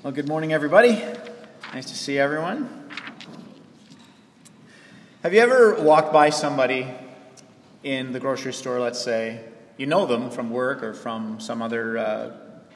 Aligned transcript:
Well, 0.00 0.12
good 0.12 0.28
morning, 0.28 0.52
everybody. 0.52 0.92
Nice 1.74 1.86
to 1.86 1.96
see 1.96 2.20
everyone. 2.20 2.88
Have 5.24 5.34
you 5.34 5.40
ever 5.40 5.74
walked 5.82 6.12
by 6.12 6.30
somebody 6.30 6.86
in 7.82 8.12
the 8.12 8.20
grocery 8.20 8.52
store, 8.52 8.78
let's 8.78 9.00
say? 9.00 9.40
You 9.76 9.86
know 9.86 10.06
them 10.06 10.30
from 10.30 10.50
work 10.50 10.84
or 10.84 10.94
from 10.94 11.40
some 11.40 11.60
other, 11.62 11.98
uh, 11.98 12.30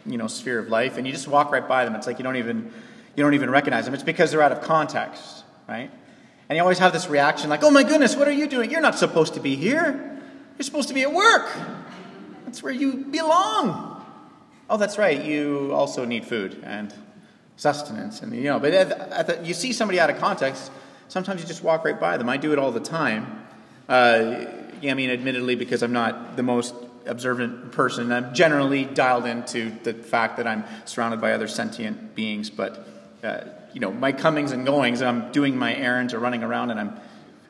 you 0.04 0.19
know, 0.19 0.27
sphere 0.27 0.58
of 0.58 0.69
life, 0.69 0.96
and 0.98 1.06
you 1.06 1.12
just 1.12 1.29
walk 1.29 1.53
right 1.53 1.66
by 1.66 1.85
them. 1.85 1.95
It's 1.95 2.08
like 2.08 2.19
you 2.19 2.24
don't 2.24 2.35
even 2.35 2.72
you 3.14 3.23
don't 3.23 3.34
even 3.34 3.50
recognize 3.50 3.84
them. 3.84 3.95
It's 3.95 4.02
because 4.02 4.32
they're 4.32 4.43
out 4.43 4.50
of 4.50 4.61
context, 4.61 5.45
right? 5.68 5.93
And 6.48 6.57
you 6.57 6.61
always 6.61 6.80
have 6.80 6.93
this 6.93 7.09
reaction 7.09 7.48
like, 7.50 7.62
"Oh 7.62 7.70
my 7.70 7.84
goodness, 7.84 8.16
what 8.16 8.27
are 8.27 8.32
you 8.32 8.48
doing? 8.48 8.68
You're 8.68 8.80
not 8.80 8.98
supposed 8.98 9.34
to 9.34 9.41
be 9.41 9.54
here. 9.54 10.20
You're 10.59 10.64
supposed 10.64 10.89
to 10.89 10.95
be 10.95 11.02
at 11.02 11.12
work. 11.12 11.48
That's 12.46 12.64
where 12.64 12.73
you 12.73 13.04
belong." 13.12 14.04
Oh, 14.68 14.77
that's 14.77 14.98
right. 14.98 15.25
You 15.25 15.70
also 15.73 16.04
need 16.04 16.27
food 16.27 16.61
and 16.64 16.93
sustenance. 17.57 18.23
And, 18.23 18.34
you 18.34 18.45
know, 18.45 18.59
but 18.59 18.73
at, 18.73 19.26
the, 19.26 19.46
you 19.46 19.54
see 19.54 19.72
somebody 19.72 20.00
out 20.00 20.11
of 20.11 20.18
context, 20.18 20.71
sometimes 21.08 21.40
you 21.40 21.46
just 21.46 21.63
walk 21.63 21.85
right 21.85 21.99
by 21.99 22.17
them. 22.17 22.29
I 22.29 22.36
do 22.36 22.53
it 22.53 22.59
all 22.59 22.72
the 22.72 22.81
time. 22.81 23.46
Uh, 23.89 24.46
yeah, 24.81 24.90
I 24.90 24.95
mean, 24.95 25.11
admittedly, 25.11 25.54
because 25.54 25.82
I'm 25.82 25.93
not 25.93 26.36
the 26.36 26.43
most 26.43 26.75
observant 27.07 27.73
person, 27.73 28.12
I'm 28.12 28.35
generally 28.35 28.85
dialed 28.85 29.26
into 29.26 29.71
the 29.82 29.93
fact 29.95 30.36
that 30.36 30.46
I'm 30.46 30.64
surrounded 30.85 31.21
by 31.21 31.32
other 31.32 31.49
sentient 31.49 32.14
beings. 32.14 32.50
But, 32.50 32.86
uh, 33.23 33.41
you 33.73 33.81
know, 33.81 33.92
my 33.92 34.12
comings 34.12 34.53
and 34.53 34.64
goings, 34.67 35.00
and 35.00 35.09
I'm 35.09 35.33
doing 35.33 35.56
my 35.56 35.75
errands 35.75 36.14
or 36.14 36.19
running 36.19 36.42
around, 36.42 36.70
and 36.70 36.81
I'm, 36.81 36.97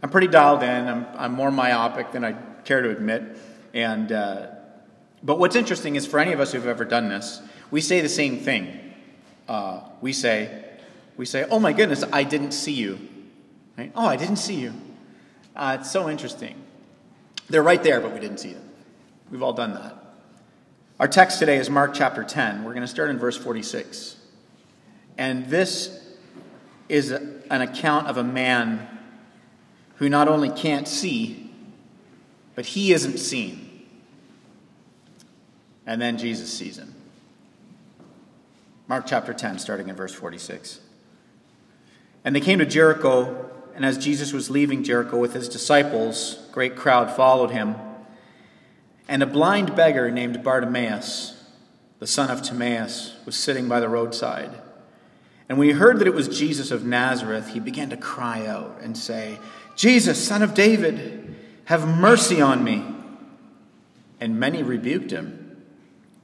I'm 0.02 0.10
pretty 0.10 0.28
dialed 0.28 0.62
in. 0.62 0.88
I'm, 0.88 1.06
I'm 1.16 1.32
more 1.32 1.50
myopic 1.50 2.12
than 2.12 2.24
I 2.24 2.32
care 2.64 2.82
to 2.82 2.90
admit. 2.90 3.22
And, 3.74 4.10
uh, 4.10 4.46
but 5.22 5.38
what's 5.38 5.56
interesting 5.56 5.96
is 5.96 6.06
for 6.06 6.18
any 6.18 6.32
of 6.32 6.40
us 6.40 6.52
who've 6.52 6.66
ever 6.66 6.84
done 6.84 7.08
this, 7.08 7.40
we 7.70 7.80
say 7.80 8.00
the 8.00 8.08
same 8.08 8.38
thing 8.38 8.81
uh, 9.48 9.80
we 10.00 10.12
say, 10.12 10.64
we 11.16 11.26
say, 11.26 11.46
oh 11.50 11.58
my 11.58 11.72
goodness, 11.72 12.04
I 12.12 12.24
didn't 12.24 12.52
see 12.52 12.72
you. 12.72 12.98
Right? 13.76 13.92
Oh, 13.94 14.06
I 14.06 14.16
didn't 14.16 14.36
see 14.36 14.56
you. 14.56 14.72
Uh, 15.54 15.78
it's 15.80 15.90
so 15.90 16.08
interesting. 16.08 16.54
They're 17.48 17.62
right 17.62 17.82
there, 17.82 18.00
but 18.00 18.12
we 18.12 18.20
didn't 18.20 18.38
see 18.38 18.52
them. 18.52 18.68
We've 19.30 19.42
all 19.42 19.52
done 19.52 19.74
that. 19.74 19.96
Our 21.00 21.08
text 21.08 21.38
today 21.38 21.56
is 21.56 21.68
Mark 21.68 21.94
chapter 21.94 22.22
10. 22.22 22.64
We're 22.64 22.74
going 22.74 22.82
to 22.82 22.88
start 22.88 23.10
in 23.10 23.18
verse 23.18 23.36
46. 23.36 24.16
And 25.18 25.46
this 25.46 25.98
is 26.88 27.10
an 27.10 27.60
account 27.60 28.06
of 28.08 28.16
a 28.16 28.24
man 28.24 28.88
who 29.96 30.08
not 30.08 30.28
only 30.28 30.50
can't 30.50 30.86
see, 30.86 31.50
but 32.54 32.66
he 32.66 32.92
isn't 32.92 33.18
seen. 33.18 33.86
And 35.86 36.00
then 36.00 36.18
Jesus 36.18 36.52
sees 36.52 36.78
him. 36.78 36.94
Mark 38.92 39.06
chapter 39.06 39.32
10, 39.32 39.58
starting 39.58 39.88
in 39.88 39.96
verse 39.96 40.12
46. 40.12 40.78
And 42.26 42.36
they 42.36 42.42
came 42.42 42.58
to 42.58 42.66
Jericho, 42.66 43.50
and 43.74 43.86
as 43.86 43.96
Jesus 43.96 44.34
was 44.34 44.50
leaving 44.50 44.84
Jericho 44.84 45.16
with 45.16 45.32
his 45.32 45.48
disciples, 45.48 46.46
a 46.50 46.52
great 46.52 46.76
crowd 46.76 47.10
followed 47.10 47.52
him. 47.52 47.74
And 49.08 49.22
a 49.22 49.26
blind 49.26 49.74
beggar 49.74 50.10
named 50.10 50.44
Bartimaeus, 50.44 51.42
the 52.00 52.06
son 52.06 52.30
of 52.30 52.42
Timaeus, 52.42 53.16
was 53.24 53.34
sitting 53.34 53.66
by 53.66 53.80
the 53.80 53.88
roadside. 53.88 54.60
And 55.48 55.56
when 55.56 55.68
he 55.68 55.74
heard 55.74 55.98
that 55.98 56.06
it 56.06 56.12
was 56.12 56.28
Jesus 56.28 56.70
of 56.70 56.84
Nazareth, 56.84 57.54
he 57.54 57.60
began 57.60 57.88
to 57.88 57.96
cry 57.96 58.46
out 58.46 58.78
and 58.82 58.94
say, 58.94 59.38
Jesus, 59.74 60.22
son 60.22 60.42
of 60.42 60.52
David, 60.52 61.34
have 61.64 61.88
mercy 61.88 62.42
on 62.42 62.62
me. 62.62 62.84
And 64.20 64.38
many 64.38 64.62
rebuked 64.62 65.12
him, 65.12 65.62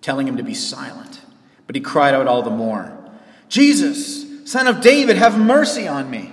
telling 0.03 0.29
him 0.29 0.37
to 0.37 0.43
be 0.43 0.53
silent. 0.53 1.23
But 1.69 1.77
he 1.77 1.81
cried 1.81 2.15
out 2.15 2.27
all 2.27 2.43
the 2.43 2.51
more, 2.51 2.99
Jesus, 3.49 4.51
son 4.51 4.67
of 4.67 4.81
David, 4.81 5.17
have 5.17 5.39
mercy 5.39 5.87
on 5.87 6.11
me. 6.11 6.33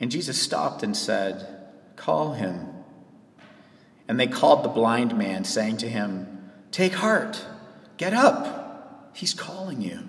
And 0.00 0.10
Jesus 0.10 0.40
stopped 0.40 0.82
and 0.82 0.94
said, 0.94 1.46
Call 1.96 2.34
him. 2.34 2.68
And 4.08 4.20
they 4.20 4.26
called 4.26 4.64
the 4.64 4.68
blind 4.68 5.16
man, 5.16 5.44
saying 5.44 5.78
to 5.78 5.88
him, 5.88 6.50
Take 6.70 6.94
heart, 6.94 7.46
get 7.96 8.12
up, 8.12 9.12
he's 9.14 9.32
calling 9.32 9.80
you. 9.80 10.00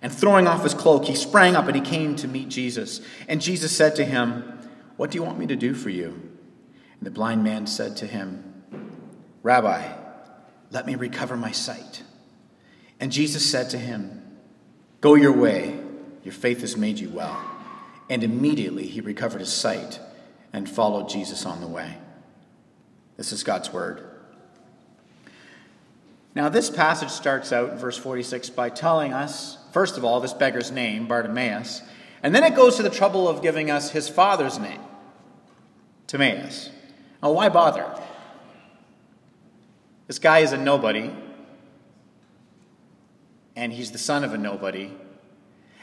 And 0.00 0.12
throwing 0.12 0.46
off 0.46 0.62
his 0.62 0.74
cloak, 0.74 1.06
he 1.06 1.14
sprang 1.14 1.56
up 1.56 1.66
and 1.66 1.74
he 1.74 1.82
came 1.82 2.14
to 2.16 2.28
meet 2.28 2.50
Jesus. 2.50 3.00
And 3.26 3.40
Jesus 3.40 3.74
said 3.74 3.96
to 3.96 4.04
him, 4.04 4.42
What 4.96 5.10
do 5.10 5.16
you 5.16 5.24
want 5.24 5.38
me 5.38 5.46
to 5.46 5.56
do 5.56 5.74
for 5.74 5.90
you? 5.90 6.08
And 6.08 7.06
the 7.06 7.10
blind 7.10 7.42
man 7.42 7.66
said 7.66 7.96
to 7.96 8.06
him, 8.06 8.62
Rabbi, 9.42 9.92
let 10.70 10.86
me 10.86 10.94
recover 10.94 11.36
my 11.36 11.52
sight. 11.52 12.03
And 13.00 13.12
Jesus 13.12 13.48
said 13.48 13.70
to 13.70 13.78
him, 13.78 14.22
Go 15.00 15.14
your 15.14 15.32
way, 15.32 15.78
your 16.22 16.32
faith 16.32 16.60
has 16.60 16.76
made 16.76 16.98
you 16.98 17.10
well. 17.10 17.38
And 18.08 18.22
immediately 18.22 18.86
he 18.86 19.00
recovered 19.00 19.40
his 19.40 19.52
sight 19.52 20.00
and 20.52 20.68
followed 20.68 21.08
Jesus 21.08 21.44
on 21.44 21.60
the 21.60 21.66
way. 21.66 21.98
This 23.16 23.32
is 23.32 23.42
God's 23.42 23.72
word. 23.72 24.08
Now, 26.34 26.48
this 26.48 26.68
passage 26.68 27.10
starts 27.10 27.52
out 27.52 27.70
in 27.70 27.78
verse 27.78 27.96
46 27.96 28.50
by 28.50 28.68
telling 28.68 29.12
us, 29.12 29.58
first 29.72 29.96
of 29.96 30.04
all, 30.04 30.20
this 30.20 30.32
beggar's 30.32 30.72
name, 30.72 31.06
Bartimaeus, 31.06 31.82
and 32.22 32.34
then 32.34 32.42
it 32.42 32.56
goes 32.56 32.76
to 32.76 32.82
the 32.82 32.90
trouble 32.90 33.28
of 33.28 33.42
giving 33.42 33.70
us 33.70 33.90
his 33.90 34.08
father's 34.08 34.58
name, 34.58 34.80
Timaeus. 36.06 36.70
Now, 37.22 37.32
why 37.32 37.50
bother? 37.50 37.86
This 40.06 40.18
guy 40.18 40.40
is 40.40 40.52
a 40.52 40.56
nobody, 40.56 41.10
and 43.56 43.72
he's 43.72 43.90
the 43.92 43.98
son 43.98 44.24
of 44.24 44.32
a 44.32 44.38
nobody. 44.38 44.90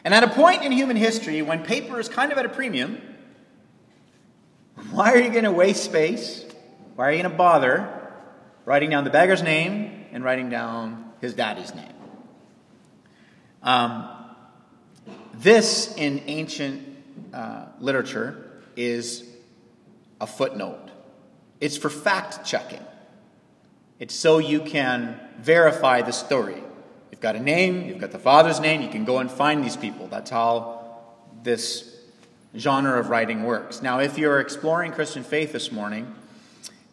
And 0.04 0.14
at 0.14 0.24
a 0.24 0.30
point 0.30 0.64
in 0.64 0.72
human 0.72 0.98
history 0.98 1.42
when 1.42 1.64
paper 1.64 2.00
is 2.00 2.10
kind 2.10 2.32
of 2.32 2.38
at 2.38 2.46
a 2.46 2.50
premium, 2.50 3.02
why 4.90 5.12
are 5.14 5.18
you 5.18 5.30
going 5.30 5.44
to 5.44 5.52
waste 5.52 5.84
space? 5.84 6.46
Why 6.96 7.08
are 7.08 7.12
you 7.12 7.22
going 7.22 7.32
to 7.32 7.38
bother 7.38 7.88
writing 8.66 8.90
down 8.90 9.04
the 9.04 9.10
beggar's 9.10 9.44
name 9.44 10.06
and 10.12 10.24
writing 10.24 10.50
down 10.50 11.12
his 11.22 11.34
daddy's 11.34 11.74
name? 11.76 11.94
Um, 13.64 14.10
this 15.34 15.94
in 15.96 16.24
ancient 16.26 16.88
uh, 17.34 17.66
literature 17.80 18.62
is 18.76 19.24
a 20.20 20.28
footnote. 20.28 20.90
It's 21.60 21.78
for 21.78 21.90
fact 21.90 22.46
checking. 22.46 22.84
It's 24.00 24.16
so 24.16 24.40
you 24.40 24.62
can 24.62 25.20
verify 25.40 26.02
the 26.02 26.12
story. 26.12 26.64
You've 27.22 27.34
got 27.34 27.36
a 27.36 27.40
name, 27.40 27.88
you've 27.88 28.00
got 28.00 28.10
the 28.10 28.18
father's 28.18 28.60
name, 28.60 28.82
you 28.82 28.90
can 28.90 29.06
go 29.06 29.20
and 29.20 29.30
find 29.30 29.64
these 29.64 29.78
people. 29.78 30.08
That's 30.08 30.32
how 30.32 31.04
this 31.44 31.96
genre 32.58 33.00
of 33.00 33.10
writing 33.10 33.44
works. 33.44 33.84
Now, 33.84 34.00
if 34.00 34.18
you're 34.18 34.40
exploring 34.40 34.92
Christian 34.92 35.24
faith 35.24 35.52
this 35.52 35.72
morning 35.72 36.16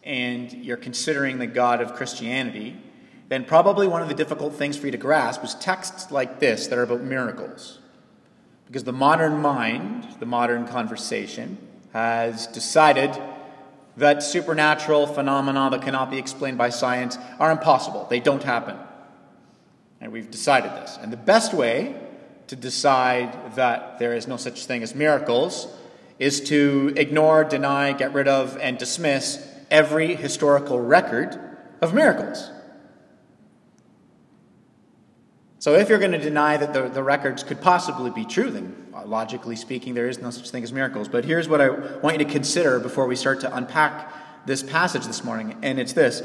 and 0.03 0.53
you're 0.53 0.77
considering 0.77 1.39
the 1.39 1.47
God 1.47 1.81
of 1.81 1.95
Christianity, 1.95 2.77
then 3.27 3.43
probably 3.43 3.87
one 3.87 4.03
of 4.03 4.07
the 4.07 4.13
difficult 4.13 4.53
things 4.53 4.77
for 4.77 4.85
you 4.85 4.91
to 4.91 4.99
grasp 4.99 5.43
is 5.43 5.55
texts 5.55 6.11
like 6.11 6.39
this 6.39 6.67
that 6.67 6.77
are 6.77 6.83
about 6.83 7.01
miracles. 7.01 7.79
Because 8.67 8.83
the 8.83 8.93
modern 8.93 9.41
mind, 9.41 10.09
the 10.19 10.27
modern 10.27 10.67
conversation, 10.67 11.57
has 11.91 12.45
decided 12.45 13.19
that 13.97 14.21
supernatural 14.21 15.07
phenomena 15.07 15.71
that 15.71 15.81
cannot 15.81 16.11
be 16.11 16.19
explained 16.19 16.59
by 16.59 16.69
science 16.69 17.17
are 17.39 17.49
impossible. 17.49 18.05
They 18.11 18.19
don't 18.19 18.43
happen. 18.43 18.77
And 20.01 20.11
we've 20.11 20.31
decided 20.31 20.71
this. 20.71 20.97
And 21.01 21.11
the 21.11 21.17
best 21.17 21.53
way 21.53 21.95
to 22.47 22.55
decide 22.55 23.55
that 23.55 23.99
there 23.99 24.13
is 24.13 24.27
no 24.27 24.37
such 24.37 24.65
thing 24.65 24.81
as 24.81 24.95
miracles 24.95 25.67
is 26.17 26.41
to 26.41 26.93
ignore, 26.95 27.43
deny, 27.43 27.93
get 27.93 28.13
rid 28.13 28.27
of, 28.27 28.57
and 28.57 28.77
dismiss 28.77 29.45
every 29.71 30.15
historical 30.15 30.79
record 30.79 31.39
of 31.81 31.93
miracles. 31.93 32.51
So, 35.59 35.75
if 35.75 35.89
you're 35.89 35.99
going 35.99 36.13
to 36.13 36.17
deny 36.17 36.55
that 36.55 36.73
the, 36.73 36.87
the 36.87 37.03
records 37.03 37.43
could 37.43 37.61
possibly 37.61 38.09
be 38.09 38.23
true, 38.23 38.49
then 38.49 38.87
uh, 38.93 39.05
logically 39.05 39.57
speaking, 39.57 39.93
there 39.93 40.07
is 40.07 40.19
no 40.19 40.29
such 40.29 40.49
thing 40.49 40.63
as 40.63 40.71
miracles. 40.71 41.09
But 41.09 41.25
here's 41.25 41.49
what 41.49 41.59
I 41.59 41.69
want 41.69 42.17
you 42.17 42.25
to 42.25 42.31
consider 42.31 42.79
before 42.79 43.05
we 43.07 43.15
start 43.17 43.41
to 43.41 43.53
unpack 43.53 44.45
this 44.45 44.63
passage 44.63 45.05
this 45.05 45.23
morning, 45.23 45.57
and 45.61 45.79
it's 45.79 45.93
this 45.93 46.23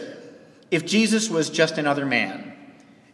If 0.71 0.87
Jesus 0.87 1.29
was 1.29 1.51
just 1.51 1.79
another 1.79 2.07
man, 2.07 2.54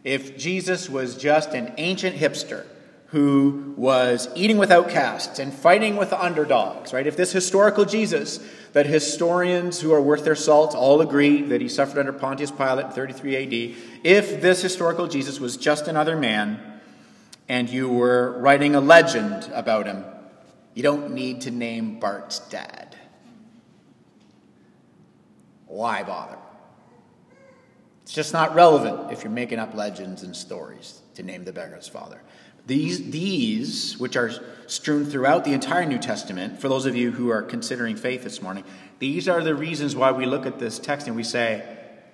if 0.03 0.37
Jesus 0.37 0.89
was 0.89 1.15
just 1.15 1.53
an 1.53 1.73
ancient 1.77 2.15
hipster 2.15 2.65
who 3.07 3.73
was 3.75 4.29
eating 4.35 4.57
with 4.57 4.71
outcasts 4.71 5.37
and 5.37 5.53
fighting 5.53 5.97
with 5.97 6.09
the 6.09 6.23
underdogs, 6.23 6.93
right? 6.93 7.05
If 7.05 7.17
this 7.17 7.33
historical 7.33 7.83
Jesus, 7.83 8.39
that 8.71 8.85
historians 8.85 9.81
who 9.81 9.91
are 9.91 10.01
worth 10.01 10.23
their 10.23 10.35
salt 10.35 10.73
all 10.73 11.01
agree 11.01 11.41
that 11.41 11.59
he 11.59 11.67
suffered 11.67 11.99
under 11.99 12.13
Pontius 12.13 12.51
Pilate 12.51 12.85
in 12.85 12.91
33 12.91 13.35
AD, 13.35 13.75
if 14.05 14.41
this 14.41 14.61
historical 14.61 15.07
Jesus 15.07 15.41
was 15.41 15.57
just 15.57 15.89
another 15.89 16.15
man 16.15 16.79
and 17.49 17.69
you 17.69 17.89
were 17.89 18.39
writing 18.39 18.75
a 18.75 18.81
legend 18.81 19.51
about 19.53 19.87
him, 19.87 20.05
you 20.73 20.81
don't 20.81 21.13
need 21.13 21.41
to 21.41 21.51
name 21.51 21.99
Bart's 21.99 22.39
dad. 22.39 22.95
Why 25.67 26.03
bother? 26.03 26.37
It's 28.11 28.15
just 28.17 28.33
not 28.33 28.55
relevant 28.55 29.09
if 29.09 29.23
you're 29.23 29.31
making 29.31 29.57
up 29.57 29.73
legends 29.73 30.23
and 30.23 30.35
stories 30.35 30.99
to 31.15 31.23
name 31.23 31.45
the 31.45 31.53
beggar's 31.53 31.87
father. 31.87 32.21
These, 32.67 33.09
these, 33.09 33.97
which 33.99 34.17
are 34.17 34.31
strewn 34.67 35.05
throughout 35.05 35.45
the 35.45 35.53
entire 35.53 35.85
New 35.85 35.97
Testament, 35.97 36.59
for 36.59 36.67
those 36.67 36.85
of 36.85 36.93
you 36.93 37.13
who 37.13 37.29
are 37.29 37.41
considering 37.41 37.95
faith 37.95 38.25
this 38.25 38.41
morning, 38.41 38.65
these 38.99 39.29
are 39.29 39.41
the 39.41 39.55
reasons 39.55 39.95
why 39.95 40.11
we 40.11 40.25
look 40.25 40.45
at 40.45 40.59
this 40.59 40.77
text 40.77 41.07
and 41.07 41.15
we 41.15 41.23
say, 41.23 41.63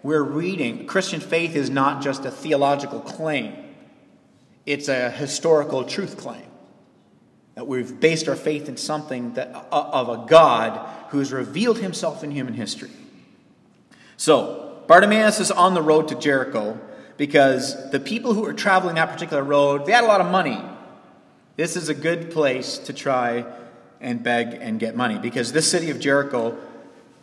we're 0.03 0.21
reading. 0.21 0.85
Christian 0.85 1.19
faith 1.19 1.55
is 1.55 1.71
not 1.71 2.03
just 2.03 2.25
a 2.25 2.29
theological 2.29 3.00
claim, 3.00 3.55
it's 4.67 4.89
a 4.89 5.09
historical 5.09 5.83
truth 5.83 6.15
claim. 6.15 6.45
That 7.55 7.65
we've 7.65 8.00
based 8.00 8.29
our 8.29 8.35
faith 8.35 8.69
in 8.69 8.77
something 8.77 9.33
that, 9.33 9.47
uh, 9.71 9.89
of 9.93 10.09
a 10.09 10.27
God 10.27 11.07
who 11.09 11.17
has 11.17 11.33
revealed 11.33 11.79
himself 11.79 12.23
in 12.23 12.29
human 12.29 12.53
history. 12.53 12.91
So, 14.15 14.66
Bartimaeus 14.88 15.39
is 15.39 15.51
on 15.51 15.74
the 15.74 15.81
road 15.81 16.07
to 16.07 16.16
Jericho 16.16 16.80
because 17.18 17.92
the 17.92 18.00
people 18.00 18.34
who 18.34 18.42
were 18.42 18.54
traveling 18.54 18.95
that 18.95 19.10
particular 19.12 19.44
road, 19.44 19.86
they 19.86 19.92
had 19.92 20.04
a 20.04 20.07
lot 20.07 20.22
of 20.22 20.31
money. 20.31 20.62
This 21.57 21.75
is 21.75 21.89
a 21.89 21.94
good 21.94 22.31
place 22.31 22.78
to 22.80 22.94
try 22.94 23.45
and 24.00 24.24
beg 24.24 24.54
and 24.54 24.80
get 24.80 24.95
money 24.95 25.18
because 25.18 25.51
this 25.51 25.69
city 25.69 25.89
of 25.89 26.00
Jericho, 26.00 26.56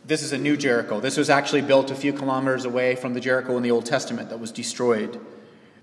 this 0.05 0.23
is 0.23 0.33
a 0.33 0.39
new 0.39 0.57
Jericho. 0.57 1.01
This 1.01 1.17
was 1.17 1.31
actually 1.31 1.63
built 1.63 1.91
a 1.91 1.95
few 1.95 2.13
kilometers 2.13 2.65
away 2.65 2.97
from 2.97 3.15
the 3.15 3.21
Jericho 3.21 3.57
in 3.57 3.63
the 3.63 3.71
Old 3.71 3.87
Testament 3.87 4.29
that 4.31 4.41
was 4.41 4.51
destroyed. 4.53 5.21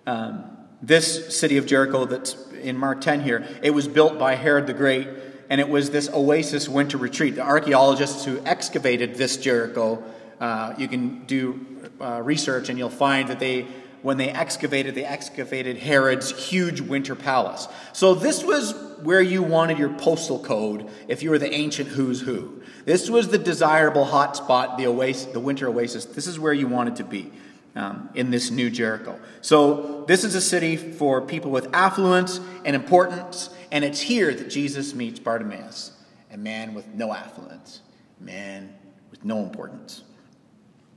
Um, 0.06 0.44
this 0.81 1.38
city 1.38 1.57
of 1.57 1.66
Jericho 1.66 2.06
that's 2.06 2.36
in 2.62 2.78
Mark 2.78 3.01
10 3.01 3.22
here, 3.22 3.48
it 3.63 3.72
was 3.72 3.88
built 3.88 4.19
by 4.19 4.36
Herod 4.36 4.68
the 4.68 4.74
Great, 4.74 5.07
and 5.50 5.62
it 5.62 5.69
was 5.69 5.89
this 5.92 6.10
oasis 6.10 6.68
winter 6.68 6.98
retreat. 6.98 7.36
The 7.36 7.42
archaeologists 7.42 8.25
who 8.25 8.39
excavated 8.45 9.16
this 9.16 9.38
Jericho, 9.38 10.04
uh, 10.39 10.74
you 10.78 10.88
can 10.88 11.25
do 11.25 11.70
uh, 12.01 12.21
research 12.21 12.69
and 12.69 12.77
you'll 12.77 12.89
find 12.89 13.27
that 13.30 13.39
they 13.39 13.68
when 14.01 14.18
they 14.18 14.30
excavated, 14.30 14.95
they 14.95 15.06
excavated 15.06 15.77
Herod's 15.77 16.31
huge 16.50 16.81
winter 16.81 17.15
palace. 17.15 17.68
So 17.94 18.15
this 18.15 18.44
was 18.44 18.74
where 19.03 19.21
you 19.21 19.44
wanted 19.44 19.77
your 19.77 19.94
postal 19.94 20.39
code 20.39 20.89
if 21.07 21.21
you 21.21 21.30
were 21.30 21.38
the 21.38 21.53
ancient 21.53 21.89
who's 21.89 22.21
who. 22.21 22.62
This 22.86 23.09
was 23.09 23.27
the 23.27 23.38
desirable 23.38 24.06
hot 24.06 24.36
spot, 24.36 24.77
the, 24.77 24.88
oasis, 24.88 25.25
the 25.25 25.39
winter 25.39 25.68
oasis. 25.68 26.06
This 26.06 26.25
is 26.25 26.39
where 26.39 26.53
you 26.53 26.68
wanted 26.68 26.95
to 26.95 27.03
be 27.03 27.31
um, 27.75 28.09
in 28.15 28.31
this 28.31 28.50
new 28.50 28.69
Jericho. 28.69 29.19
So 29.42 30.04
this 30.07 30.24
is 30.24 30.33
a 30.36 30.42
city 30.42 30.77
for 30.77 31.21
people 31.21 31.51
with 31.51 31.74
affluence 31.74 32.39
and 32.65 32.75
importance, 32.75 33.50
and 33.71 33.86
it's 33.86 34.01
here 34.01 34.33
that 34.33 34.50
Jesus 34.50 34.95
meets 34.95 35.19
Bartimaeus, 35.19 35.92
a 36.31 36.38
man 36.38 36.74
with 36.74 36.88
no 36.88 37.13
affluence, 37.13 37.81
man 38.19 38.74
with 39.12 39.24
no 39.24 39.44
importance. 39.44 40.04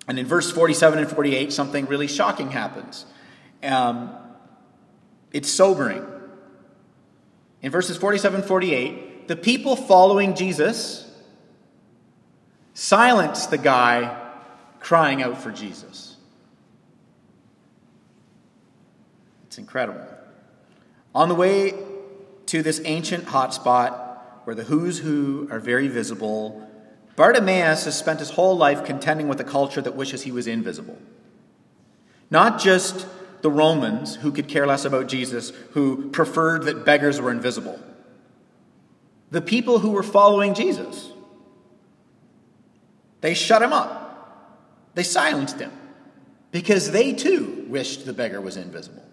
And 0.06 0.19
in 0.19 0.27
verse 0.27 0.51
47 0.51 0.99
and 0.99 1.09
48, 1.09 1.53
something 1.53 1.87
really 1.87 2.06
shocking 2.06 2.51
happens. 2.51 3.06
Um, 3.62 4.15
it's 5.33 5.51
sobering. 5.51 6.05
In 7.62 7.71
verses 7.71 7.97
47 7.97 8.41
and 8.41 8.49
48, 8.49 9.29
the 9.29 9.37
people 9.37 9.75
following 9.75 10.35
Jesus 10.35 11.11
silence 12.75 13.47
the 13.47 13.56
guy 13.56 14.21
crying 14.81 15.23
out 15.23 15.41
for 15.41 15.51
Jesus. 15.51 16.17
It's 19.47 19.57
incredible. 19.57 20.07
On 21.15 21.29
the 21.29 21.35
way 21.35 21.75
to 22.47 22.62
this 22.62 22.83
ancient 22.85 23.25
hotspot 23.27 24.19
where 24.45 24.55
the 24.55 24.65
who's 24.65 24.99
who 24.99 25.49
are 25.50 25.61
very 25.61 25.89
visible, 25.89 26.63
Bartimaeus 27.16 27.84
has 27.84 27.96
spent 27.96 28.19
his 28.19 28.31
whole 28.31 28.56
life 28.56 28.84
contending 28.84 29.28
with 29.28 29.40
a 29.40 29.44
culture 29.44 29.81
that 29.81 29.94
wishes 29.94 30.22
he 30.22 30.32
was 30.32 30.46
invisible. 30.46 30.99
Not 32.31 32.61
just 32.61 33.06
the 33.43 33.50
Romans, 33.50 34.16
who 34.16 34.32
could 34.32 34.49
care 34.49 34.66
less 34.66 34.84
about 34.84 35.06
Jesus, 35.06 35.50
who 35.72 36.11
preferred 36.11 36.64
that 36.64 36.84
beggars 36.84 37.20
were 37.20 37.31
invisible. 37.31 37.78
The 39.31 39.43
people 39.43 39.81
who 39.81 39.90
were 39.90 40.02
following 40.02 40.55
Jesus. 40.55 41.11
They 43.20 43.34
shut 43.34 43.62
him 43.62 43.72
up. 43.72 44.00
They 44.94 45.02
silenced 45.02 45.61
him 45.61 45.72
because 46.50 46.90
they 46.90 47.12
too 47.12 47.66
wished 47.69 48.06
the 48.06 48.12
beggar 48.12 48.40
was 48.40 48.56
invisible. 48.56 49.05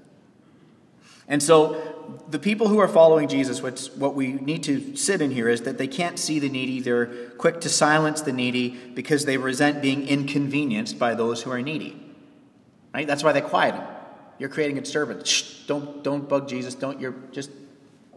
And 1.32 1.42
so 1.42 1.82
the 2.28 2.38
people 2.38 2.68
who 2.68 2.80
are 2.80 2.90
following 2.90 3.30
Jesus, 3.30 3.64
what's, 3.64 3.90
what 3.96 4.16
we 4.16 4.34
need 4.34 4.64
to 4.64 4.98
sit 4.98 5.22
in 5.22 5.32
here 5.32 5.48
is 5.48 5.62
that 5.62 5.78
they 5.78 5.88
can't 5.88 6.20
see 6.20 6.40
the 6.40 6.50
needy. 6.50 6.82
They're 6.82 7.06
quick 7.38 7.62
to 7.62 7.70
silence 7.70 8.20
the 8.20 8.34
needy 8.34 8.70
because 8.94 9.24
they 9.24 9.38
resent 9.38 9.82
being 9.82 10.10
inconvenienced 10.10 11.00
by 11.00 11.16
those 11.16 11.42
who 11.42 11.52
are 11.52 11.62
needy. 11.62 11.98
Right? 12.94 13.08
That's 13.08 13.24
why 13.24 13.32
they 13.32 13.40
quiet 13.40 13.76
him. 13.76 13.86
You're 14.40 14.50
creating 14.50 14.78
a 14.78 14.82
disturbance. 14.82 15.30
Shh, 15.30 15.68
don't, 15.68 16.04
don't 16.04 16.28
bug 16.28 16.50
Jesus. 16.50 16.76
Don't, 16.76 17.00
you're 17.00 17.16
just, 17.32 17.50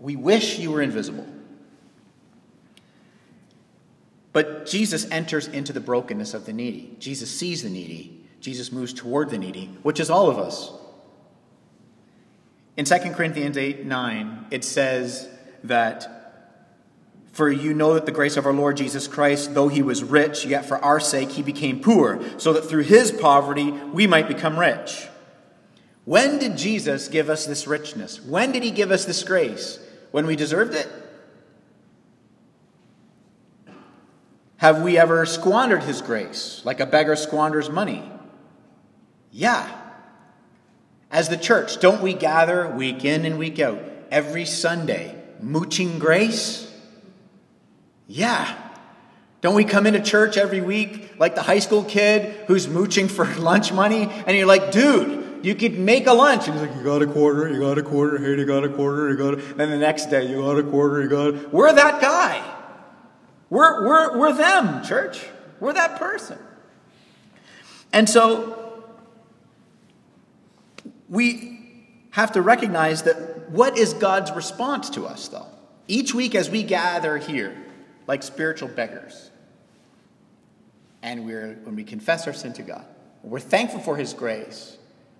we 0.00 0.16
wish 0.16 0.58
you 0.58 0.72
were 0.72 0.82
invisible. 0.82 1.26
But 4.32 4.66
Jesus 4.66 5.08
enters 5.12 5.46
into 5.46 5.72
the 5.72 5.78
brokenness 5.78 6.34
of 6.34 6.46
the 6.46 6.52
needy. 6.52 6.96
Jesus 6.98 7.30
sees 7.30 7.62
the 7.62 7.70
needy. 7.70 8.26
Jesus 8.40 8.72
moves 8.72 8.92
toward 8.92 9.30
the 9.30 9.38
needy, 9.38 9.66
which 9.84 10.00
is 10.00 10.10
all 10.10 10.28
of 10.28 10.36
us. 10.36 10.72
In 12.76 12.84
2 12.84 12.98
Corinthians 13.12 13.56
8 13.56 13.84
9, 13.86 14.46
it 14.50 14.64
says 14.64 15.28
that, 15.62 16.52
For 17.32 17.50
you 17.50 17.72
know 17.72 17.94
that 17.94 18.06
the 18.06 18.12
grace 18.12 18.36
of 18.36 18.46
our 18.46 18.52
Lord 18.52 18.76
Jesus 18.76 19.06
Christ, 19.06 19.54
though 19.54 19.68
he 19.68 19.82
was 19.82 20.02
rich, 20.02 20.44
yet 20.44 20.66
for 20.66 20.78
our 20.78 20.98
sake 20.98 21.30
he 21.30 21.42
became 21.42 21.80
poor, 21.80 22.20
so 22.38 22.52
that 22.52 22.64
through 22.64 22.82
his 22.82 23.12
poverty 23.12 23.70
we 23.70 24.06
might 24.06 24.26
become 24.26 24.58
rich. 24.58 25.08
When 26.04 26.38
did 26.38 26.58
Jesus 26.58 27.08
give 27.08 27.30
us 27.30 27.46
this 27.46 27.66
richness? 27.66 28.20
When 28.20 28.52
did 28.52 28.62
he 28.62 28.70
give 28.70 28.90
us 28.90 29.04
this 29.04 29.22
grace? 29.22 29.78
When 30.10 30.26
we 30.26 30.36
deserved 30.36 30.74
it? 30.74 30.88
Have 34.58 34.82
we 34.82 34.98
ever 34.98 35.26
squandered 35.26 35.82
his 35.82 36.02
grace 36.02 36.62
like 36.64 36.80
a 36.80 36.86
beggar 36.86 37.16
squanders 37.16 37.70
money? 37.70 38.02
Yeah. 39.30 39.83
As 41.10 41.28
the 41.28 41.36
church, 41.36 41.80
don't 41.80 42.02
we 42.02 42.12
gather 42.12 42.68
week 42.68 43.04
in 43.04 43.24
and 43.24 43.38
week 43.38 43.60
out, 43.60 43.80
every 44.10 44.44
Sunday, 44.44 45.14
mooching 45.40 45.98
grace? 45.98 46.70
Yeah. 48.06 48.56
Don't 49.40 49.54
we 49.54 49.64
come 49.64 49.86
into 49.86 50.00
church 50.00 50.36
every 50.36 50.60
week 50.60 51.18
like 51.18 51.34
the 51.34 51.42
high 51.42 51.58
school 51.58 51.84
kid 51.84 52.34
who's 52.46 52.66
mooching 52.66 53.08
for 53.08 53.26
lunch 53.38 53.72
money? 53.72 54.08
And 54.26 54.36
you're 54.36 54.46
like, 54.46 54.72
dude, 54.72 55.44
you 55.44 55.54
could 55.54 55.78
make 55.78 56.06
a 56.06 56.14
lunch. 56.14 56.48
And 56.48 56.58
he's 56.58 56.66
like, 56.66 56.76
you 56.76 56.82
got 56.82 57.02
a 57.02 57.06
quarter, 57.06 57.48
you 57.48 57.60
got 57.60 57.76
a 57.76 57.82
quarter, 57.82 58.18
hey, 58.18 58.40
you 58.40 58.46
got 58.46 58.64
a 58.64 58.70
quarter, 58.70 59.10
you 59.10 59.16
got 59.16 59.34
a... 59.34 59.36
Then 59.36 59.70
the 59.70 59.76
next 59.76 60.06
day, 60.06 60.26
you 60.26 60.40
got 60.40 60.58
a 60.58 60.62
quarter, 60.62 61.02
you 61.02 61.08
got 61.08 61.28
a... 61.28 61.48
We're 61.50 61.72
that 61.74 62.00
guy. 62.00 62.42
We're, 63.50 63.86
we're, 63.86 64.18
we're 64.18 64.32
them, 64.32 64.82
church. 64.82 65.22
We're 65.60 65.74
that 65.74 65.98
person. 65.98 66.38
And 67.92 68.08
so 68.08 68.63
we 71.14 71.60
have 72.10 72.32
to 72.32 72.42
recognize 72.42 73.04
that 73.04 73.50
what 73.50 73.78
is 73.78 73.94
God's 73.94 74.32
response 74.32 74.90
to 74.90 75.06
us, 75.06 75.28
though? 75.28 75.46
Each 75.86 76.12
week 76.12 76.34
as 76.34 76.50
we 76.50 76.64
gather 76.64 77.18
here, 77.18 77.56
like 78.06 78.22
spiritual 78.22 78.68
beggars, 78.68 79.30
and 81.02 81.24
we're, 81.24 81.54
when 81.62 81.76
we 81.76 81.84
confess 81.84 82.26
our 82.26 82.32
sin 82.32 82.52
to 82.54 82.62
God, 82.62 82.84
we're 83.22 83.38
thankful 83.38 83.78
for 83.78 83.96
His 83.96 84.12
grace. 84.12 84.76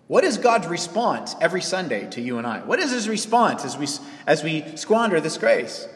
What 0.09 0.25
is 0.25 0.37
God's 0.37 0.67
response 0.67 1.37
every 1.41 1.63
Sunday 1.63 2.11
to 2.11 2.21
you 2.21 2.39
and 2.39 2.47
I? 2.47 2.59
What 2.61 2.81
is 2.81 2.91
His 2.91 3.09
response 3.09 3.65
as 3.65 3.79
we, 3.79 3.87
as 4.27 4.43
we 4.43 4.77
squander 4.77 5.21
this 5.21 5.39
grace? 5.39 5.87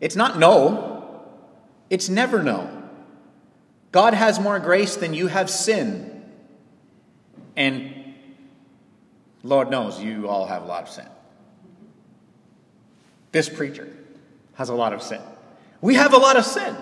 It's 0.00 0.16
not 0.16 0.38
no, 0.38 1.22
it's 1.90 2.08
never 2.08 2.42
no. 2.42 2.70
God 3.92 4.14
has 4.14 4.40
more 4.40 4.58
grace 4.58 4.96
than 4.96 5.12
you 5.12 5.26
have 5.26 5.50
sin. 5.50 6.24
And 7.56 7.97
Lord 9.42 9.70
knows 9.70 10.02
you 10.02 10.28
all 10.28 10.46
have 10.46 10.62
a 10.62 10.66
lot 10.66 10.84
of 10.84 10.90
sin. 10.90 11.06
This 13.32 13.48
preacher 13.48 13.88
has 14.54 14.68
a 14.68 14.74
lot 14.74 14.92
of 14.92 15.02
sin. 15.02 15.20
We 15.80 15.94
have 15.94 16.12
a 16.12 16.18
lot 16.18 16.36
of 16.36 16.44
sin. 16.44 16.76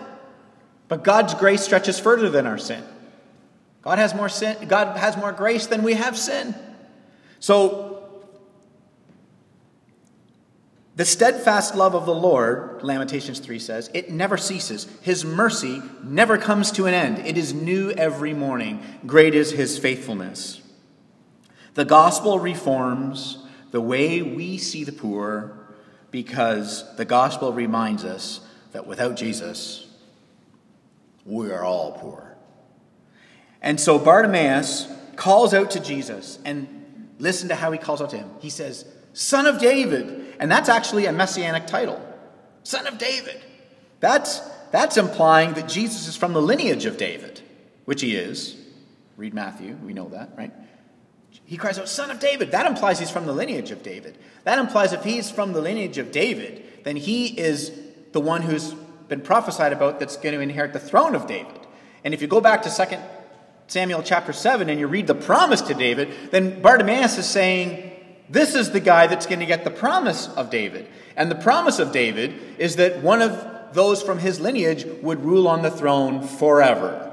But 0.88 1.04
God's 1.04 1.34
grace 1.34 1.62
stretches 1.62 1.98
further 1.98 2.30
than 2.30 2.46
our 2.46 2.58
sin. 2.58 2.82
God 3.82 3.98
has 3.98 4.14
more 4.14 4.28
sin, 4.28 4.66
God 4.68 4.96
has 4.96 5.16
more 5.16 5.32
grace 5.32 5.66
than 5.66 5.82
we 5.82 5.94
have 5.94 6.18
sin. 6.18 6.54
So 7.38 7.96
the 10.96 11.04
steadfast 11.04 11.76
love 11.76 11.94
of 11.94 12.06
the 12.06 12.14
Lord, 12.14 12.82
Lamentations 12.82 13.38
3 13.38 13.58
says, 13.58 13.90
it 13.92 14.10
never 14.10 14.38
ceases. 14.38 14.88
His 15.02 15.24
mercy 15.24 15.82
never 16.02 16.38
comes 16.38 16.72
to 16.72 16.86
an 16.86 16.94
end. 16.94 17.18
It 17.26 17.36
is 17.36 17.52
new 17.52 17.90
every 17.90 18.32
morning. 18.32 18.82
Great 19.04 19.34
is 19.34 19.52
his 19.52 19.78
faithfulness. 19.78 20.62
The 21.76 21.84
gospel 21.84 22.38
reforms 22.38 23.36
the 23.70 23.82
way 23.82 24.22
we 24.22 24.56
see 24.56 24.82
the 24.82 24.92
poor 24.92 25.58
because 26.10 26.96
the 26.96 27.04
gospel 27.04 27.52
reminds 27.52 28.02
us 28.02 28.40
that 28.72 28.86
without 28.86 29.14
Jesus, 29.14 29.86
we 31.26 31.52
are 31.52 31.62
all 31.62 31.92
poor. 31.92 32.34
And 33.60 33.78
so 33.78 33.98
Bartimaeus 33.98 34.90
calls 35.16 35.52
out 35.52 35.72
to 35.72 35.80
Jesus, 35.80 36.38
and 36.46 37.10
listen 37.18 37.50
to 37.50 37.54
how 37.54 37.70
he 37.72 37.78
calls 37.78 38.00
out 38.00 38.08
to 38.10 38.16
him. 38.16 38.30
He 38.40 38.48
says, 38.48 38.86
Son 39.12 39.44
of 39.44 39.58
David, 39.58 40.34
And 40.40 40.50
that's 40.50 40.70
actually 40.70 41.04
a 41.04 41.12
messianic 41.12 41.66
title 41.66 42.00
Son 42.62 42.86
of 42.86 42.96
David. 42.96 43.42
That's, 44.00 44.40
that's 44.70 44.96
implying 44.96 45.52
that 45.54 45.68
Jesus 45.68 46.08
is 46.08 46.16
from 46.16 46.32
the 46.32 46.40
lineage 46.40 46.86
of 46.86 46.96
David, 46.96 47.42
which 47.84 48.00
he 48.00 48.16
is. 48.16 48.56
Read 49.18 49.34
Matthew, 49.34 49.76
we 49.84 49.92
know 49.92 50.08
that, 50.08 50.30
right? 50.38 50.52
He 51.44 51.56
cries 51.56 51.78
out, 51.78 51.88
Son 51.88 52.10
of 52.10 52.18
David. 52.18 52.52
That 52.52 52.66
implies 52.66 52.98
he's 52.98 53.10
from 53.10 53.26
the 53.26 53.32
lineage 53.32 53.70
of 53.70 53.82
David. 53.82 54.18
That 54.44 54.58
implies 54.58 54.92
if 54.92 55.04
he's 55.04 55.30
from 55.30 55.52
the 55.52 55.60
lineage 55.60 55.98
of 55.98 56.10
David, 56.10 56.64
then 56.84 56.96
he 56.96 57.26
is 57.26 57.72
the 58.12 58.20
one 58.20 58.42
who's 58.42 58.74
been 59.08 59.20
prophesied 59.20 59.72
about 59.72 60.00
that's 60.00 60.16
going 60.16 60.34
to 60.34 60.40
inherit 60.40 60.72
the 60.72 60.80
throne 60.80 61.14
of 61.14 61.26
David. 61.26 61.60
And 62.04 62.14
if 62.14 62.22
you 62.22 62.28
go 62.28 62.40
back 62.40 62.62
to 62.62 62.70
2 62.70 62.96
Samuel 63.68 64.02
chapter 64.02 64.32
7 64.32 64.68
and 64.68 64.78
you 64.78 64.86
read 64.86 65.06
the 65.06 65.14
promise 65.14 65.60
to 65.62 65.74
David, 65.74 66.30
then 66.30 66.62
Bartimaeus 66.62 67.18
is 67.18 67.26
saying, 67.26 67.92
This 68.30 68.54
is 68.54 68.70
the 68.70 68.80
guy 68.80 69.06
that's 69.06 69.26
going 69.26 69.40
to 69.40 69.46
get 69.46 69.64
the 69.64 69.70
promise 69.70 70.28
of 70.28 70.50
David. 70.50 70.88
And 71.16 71.30
the 71.30 71.36
promise 71.36 71.78
of 71.78 71.92
David 71.92 72.34
is 72.58 72.76
that 72.76 73.02
one 73.02 73.22
of 73.22 73.74
those 73.74 74.02
from 74.02 74.18
his 74.18 74.40
lineage 74.40 74.86
would 75.02 75.24
rule 75.24 75.48
on 75.48 75.62
the 75.62 75.70
throne 75.70 76.22
forever. 76.22 77.12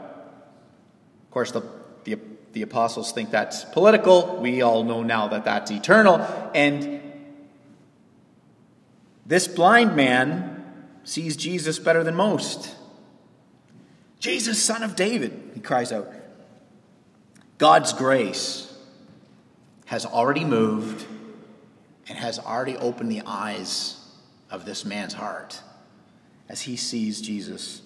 Of 1.24 1.32
course, 1.32 1.52
the, 1.52 1.62
the 2.54 2.62
apostles 2.62 3.12
think 3.12 3.32
that's 3.32 3.66
political. 3.66 4.38
We 4.38 4.62
all 4.62 4.84
know 4.84 5.04
now 5.04 5.28
that 5.28 5.44
that's 5.44 5.72
eternal. 5.72 6.20
And 6.54 7.02
this 9.26 9.48
blind 9.48 9.96
man 9.96 10.64
sees 11.04 11.36
Jesus 11.36 11.80
better 11.80 12.04
than 12.04 12.16
most. 12.16 12.76
Jesus, 14.20 14.62
son 14.62 14.84
of 14.84 14.96
David, 14.96 15.52
he 15.54 15.60
cries 15.60 15.92
out. 15.92 16.08
God's 17.58 17.92
grace 17.92 18.74
has 19.86 20.06
already 20.06 20.46
moved 20.46 21.06
and 22.08 22.18
has 22.18 22.40
already 22.40 22.78
opened 22.78 23.12
the 23.12 23.24
eyes 23.26 24.00
of 24.50 24.66
this 24.66 24.86
man's 24.86 25.14
heart 25.14 25.62
as 26.48 26.62
he 26.62 26.76
sees 26.76 27.22
Jesus 27.22 27.82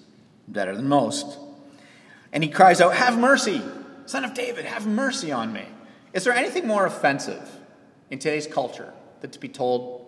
better 0.47 0.75
than 0.75 0.87
most. 0.87 1.37
And 2.33 2.43
he 2.43 2.49
cries 2.49 2.81
out, 2.81 2.95
Have 2.95 3.17
mercy, 3.17 3.61
son 4.07 4.25
of 4.25 4.33
David, 4.33 4.65
have 4.65 4.87
mercy 4.87 5.31
on 5.31 5.53
me. 5.53 5.65
Is 6.13 6.23
there 6.23 6.33
anything 6.33 6.65
more 6.65 6.85
offensive 6.85 7.47
in 8.09 8.19
today's 8.19 8.47
culture 8.47 8.93
than 9.21 9.29
to 9.31 9.39
be 9.39 9.49
told 9.49 10.05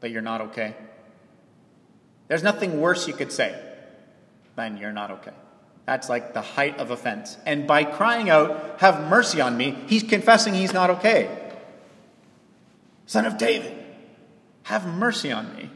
that 0.00 0.10
you're 0.10 0.20
not 0.22 0.40
okay? 0.42 0.76
There's 2.26 2.42
nothing 2.42 2.80
worse 2.80 3.08
you 3.08 3.14
could 3.14 3.32
say 3.32 3.58
than 4.56 4.76
you're 4.76 4.92
not 4.92 5.10
okay. 5.10 5.32
That's 5.86 6.08
like 6.10 6.34
the 6.34 6.42
height 6.42 6.78
of 6.78 6.90
offense. 6.90 7.38
And 7.46 7.66
by 7.66 7.84
crying 7.84 8.28
out, 8.28 8.80
Have 8.80 9.08
mercy 9.08 9.40
on 9.40 9.56
me, 9.56 9.78
he's 9.86 10.02
confessing 10.02 10.52
he's 10.52 10.74
not 10.74 10.90
okay. 10.90 11.34
Son 13.06 13.24
of 13.24 13.38
David, 13.38 13.72
have 14.64 14.86
mercy 14.86 15.32
on 15.32 15.56
me. 15.56 15.70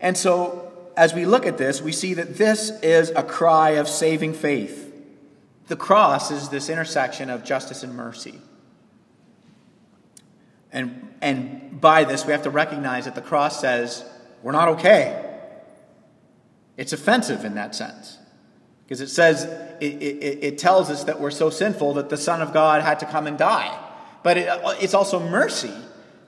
And 0.00 0.16
so, 0.16 0.72
as 0.96 1.12
we 1.12 1.26
look 1.26 1.46
at 1.46 1.58
this, 1.58 1.82
we 1.82 1.92
see 1.92 2.14
that 2.14 2.38
this 2.38 2.70
is 2.82 3.10
a 3.10 3.22
cry 3.22 3.70
of 3.70 3.88
saving 3.88 4.32
faith. 4.32 4.91
The 5.72 5.76
cross 5.76 6.30
is 6.30 6.50
this 6.50 6.68
intersection 6.68 7.30
of 7.30 7.44
justice 7.44 7.82
and 7.82 7.94
mercy. 7.94 8.38
And, 10.70 11.14
and 11.22 11.80
by 11.80 12.04
this, 12.04 12.26
we 12.26 12.32
have 12.32 12.42
to 12.42 12.50
recognize 12.50 13.06
that 13.06 13.14
the 13.14 13.22
cross 13.22 13.58
says, 13.58 14.04
We're 14.42 14.52
not 14.52 14.68
okay. 14.68 15.34
It's 16.76 16.92
offensive 16.92 17.46
in 17.46 17.54
that 17.54 17.74
sense. 17.74 18.18
Because 18.84 19.00
it 19.00 19.08
says, 19.08 19.44
it, 19.80 19.94
it, 20.02 20.44
it, 20.44 20.58
tells 20.58 20.90
us 20.90 21.04
that 21.04 21.18
we're 21.18 21.30
so 21.30 21.48
sinful 21.48 21.94
that 21.94 22.10
the 22.10 22.18
Son 22.18 22.42
of 22.42 22.52
God 22.52 22.82
had 22.82 23.00
to 23.00 23.06
come 23.06 23.26
and 23.26 23.38
die. 23.38 23.74
But 24.22 24.36
it, 24.36 24.48
it's 24.78 24.92
also 24.92 25.18
mercy 25.20 25.72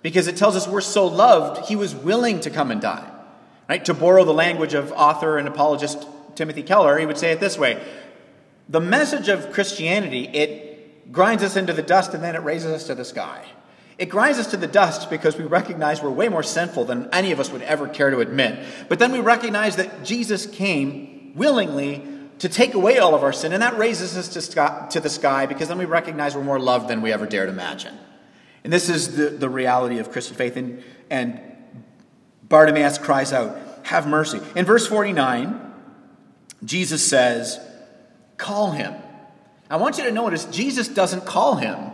because 0.01 0.27
it 0.27 0.39
tells 0.39 0.57
us 0.57 0.67
we're 0.67 0.81
so 0.81 1.07
loved, 1.07 1.69
he 1.69 1.77
was 1.77 1.95
willing 1.95 2.41
to 2.41 2.51
come 2.51 2.71
and 2.71 2.81
die. 2.81 3.11
Right? 3.69 3.85
To 3.85 3.93
borrow 3.93 4.25
the 4.25 4.33
language 4.33 4.73
of 4.73 4.91
author 4.93 5.37
and 5.37 5.47
apologist 5.47 6.09
Timothy 6.35 6.63
Keller, 6.63 6.99
he 6.99 7.05
would 7.05 7.19
say 7.19 7.31
it 7.31 7.41
this 7.41 7.59
way 7.59 7.87
The 8.69 8.81
message 8.81 9.29
of 9.29 9.53
Christianity, 9.53 10.29
it 10.29 11.13
grinds 11.13 11.43
us 11.43 11.57
into 11.57 11.73
the 11.73 11.83
dust 11.83 12.15
and 12.15 12.23
then 12.23 12.35
it 12.35 12.43
raises 12.43 12.73
us 12.73 12.87
to 12.87 12.95
the 12.95 13.05
sky. 13.05 13.45
It 13.97 14.07
grinds 14.07 14.39
us 14.39 14.49
to 14.49 14.57
the 14.57 14.67
dust 14.67 15.09
because 15.11 15.37
we 15.37 15.45
recognize 15.45 16.03
we're 16.03 16.11
way 16.11 16.29
more 16.29 16.43
sinful 16.43 16.85
than 16.87 17.09
any 17.13 17.31
of 17.31 17.39
us 17.39 17.51
would 17.53 17.63
ever 17.63 17.87
care 17.87 18.11
to 18.11 18.21
admit. 18.21 18.59
But 18.89 18.99
then 18.99 19.13
we 19.13 19.21
recognize 19.21 19.77
that 19.77 20.05
Jesus 20.05 20.47
came 20.47 21.33
willingly 21.37 22.05
to 22.41 22.49
take 22.49 22.75
away 22.75 22.99
all 22.99 23.15
of 23.15 23.23
our 23.23 23.33
sin, 23.33 23.53
and 23.53 23.63
that 23.63 23.79
raises 23.79 24.17
us 24.17 24.29
to, 24.31 24.41
sky, 24.41 24.89
to 24.91 24.99
the 24.99 25.09
sky 25.09 25.47
because 25.47 25.69
then 25.69 25.79
we 25.79 25.85
recognize 25.85 26.35
we're 26.35 26.43
more 26.43 26.59
loved 26.59 26.89
than 26.89 27.01
we 27.01 27.13
ever 27.13 27.27
dared 27.27 27.49
imagine. 27.49 27.97
And 28.65 28.73
this 28.73 28.89
is 28.89 29.17
the, 29.17 29.31
the 29.31 29.49
reality 29.49 29.99
of 29.99 30.11
Christian 30.11 30.37
faith. 30.37 30.57
And, 30.57 30.83
and 31.11 31.41
Bartimaeus 32.49 32.99
cries 32.99 33.33
out, 33.33 33.57
Have 33.85 34.09
mercy. 34.09 34.41
In 34.57 34.65
verse 34.65 34.87
49, 34.87 35.73
Jesus 36.65 37.07
says, 37.07 37.61
Call 38.37 38.73
him. 38.73 38.95
I 39.71 39.77
want 39.77 39.99
you 39.99 40.05
to 40.05 40.13
notice 40.13 40.45
Jesus 40.47 40.89
doesn't 40.89 41.25
call 41.25 41.57
him. 41.57 41.91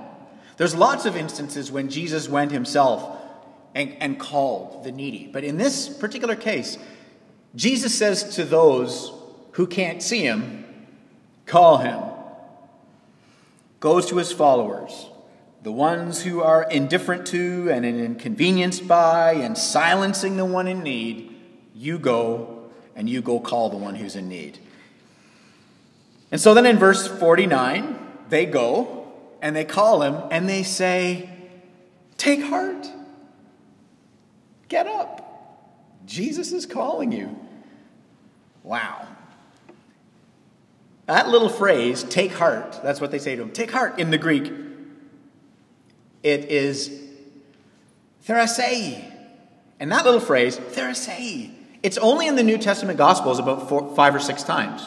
There's 0.56 0.74
lots 0.74 1.06
of 1.06 1.16
instances 1.16 1.72
when 1.72 1.88
Jesus 1.88 2.28
went 2.28 2.52
himself 2.52 3.18
and, 3.74 3.96
and 4.00 4.18
called 4.18 4.84
the 4.84 4.92
needy. 4.92 5.28
But 5.32 5.44
in 5.44 5.56
this 5.56 5.88
particular 5.88 6.36
case, 6.36 6.76
Jesus 7.54 7.96
says 7.96 8.36
to 8.36 8.44
those 8.44 9.12
who 9.52 9.66
can't 9.66 10.02
see 10.02 10.22
him, 10.22 10.64
Call 11.46 11.78
him. 11.78 12.00
Goes 13.80 14.06
to 14.06 14.18
his 14.18 14.30
followers, 14.30 15.08
the 15.62 15.72
ones 15.72 16.22
who 16.22 16.42
are 16.42 16.62
indifferent 16.70 17.26
to 17.28 17.70
and 17.72 17.84
inconvenienced 17.84 18.86
by 18.86 19.32
and 19.32 19.56
silencing 19.56 20.36
the 20.36 20.44
one 20.44 20.68
in 20.68 20.82
need. 20.82 21.34
You 21.74 21.98
go 21.98 22.70
and 22.94 23.08
you 23.08 23.22
go 23.22 23.40
call 23.40 23.70
the 23.70 23.78
one 23.78 23.94
who's 23.94 24.14
in 24.14 24.28
need. 24.28 24.58
And 26.30 26.40
so 26.40 26.54
then 26.54 26.66
in 26.66 26.78
verse 26.78 27.06
49, 27.06 27.98
they 28.28 28.46
go 28.46 29.12
and 29.42 29.54
they 29.54 29.64
call 29.64 30.02
him 30.02 30.16
and 30.30 30.48
they 30.48 30.62
say, 30.62 31.28
Take 32.16 32.42
heart. 32.42 32.86
Get 34.68 34.86
up. 34.86 35.20
Jesus 36.06 36.52
is 36.52 36.66
calling 36.66 37.12
you. 37.12 37.36
Wow. 38.62 39.06
That 41.06 41.28
little 41.28 41.48
phrase, 41.48 42.04
take 42.04 42.32
heart, 42.32 42.78
that's 42.84 43.00
what 43.00 43.10
they 43.10 43.18
say 43.18 43.34
to 43.34 43.42
him. 43.42 43.50
Take 43.50 43.72
heart 43.72 43.98
in 43.98 44.10
the 44.10 44.18
Greek. 44.18 44.52
It 46.22 46.44
is 46.44 47.02
therasei. 48.28 49.10
And 49.80 49.90
that 49.90 50.04
little 50.04 50.20
phrase, 50.20 50.58
therasei, 50.58 51.52
it's 51.82 51.98
only 51.98 52.26
in 52.26 52.36
the 52.36 52.42
New 52.42 52.58
Testament 52.58 52.98
Gospels 52.98 53.38
about 53.38 53.68
four, 53.68 53.94
five 53.96 54.14
or 54.14 54.20
six 54.20 54.42
times. 54.42 54.82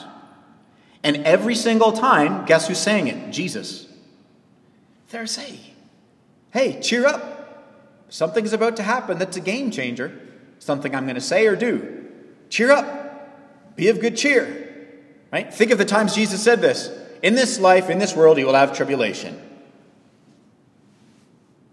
And 1.04 1.18
every 1.18 1.56
single 1.56 1.92
time, 1.92 2.46
guess 2.46 2.68
who's 2.68 2.80
saying 2.80 3.08
it? 3.08 3.32
Jesus. 3.32 3.88
therasei. 5.12 5.60
Hey, 6.52 6.80
cheer 6.80 7.06
up. 7.06 7.32
Something's 8.10 8.54
about 8.54 8.78
to 8.78 8.84
happen 8.84 9.18
that's 9.18 9.38
a 9.38 9.42
game 9.42 9.72
changer. 9.72 10.18
Something 10.60 10.96
I'm 10.96 11.06
going 11.06 11.16
to 11.16 11.22
say 11.22 11.46
or 11.48 11.56
do. 11.56 12.06
Cheer 12.50 12.72
up. 12.72 13.76
Be 13.76 13.90
of 13.90 14.00
good 14.00 14.16
cheer. 14.16 14.70
Right? 15.32 15.52
Think 15.52 15.72
of 15.72 15.78
the 15.78 15.86
times 15.86 16.16
Jesus 16.16 16.42
said 16.42 16.62
this. 16.62 16.90
In 17.24 17.36
this 17.36 17.60
life, 17.60 17.90
in 17.90 17.98
this 17.98 18.16
world, 18.16 18.38
you 18.38 18.46
will 18.46 18.54
have 18.54 18.76
tribulation. 18.76 19.42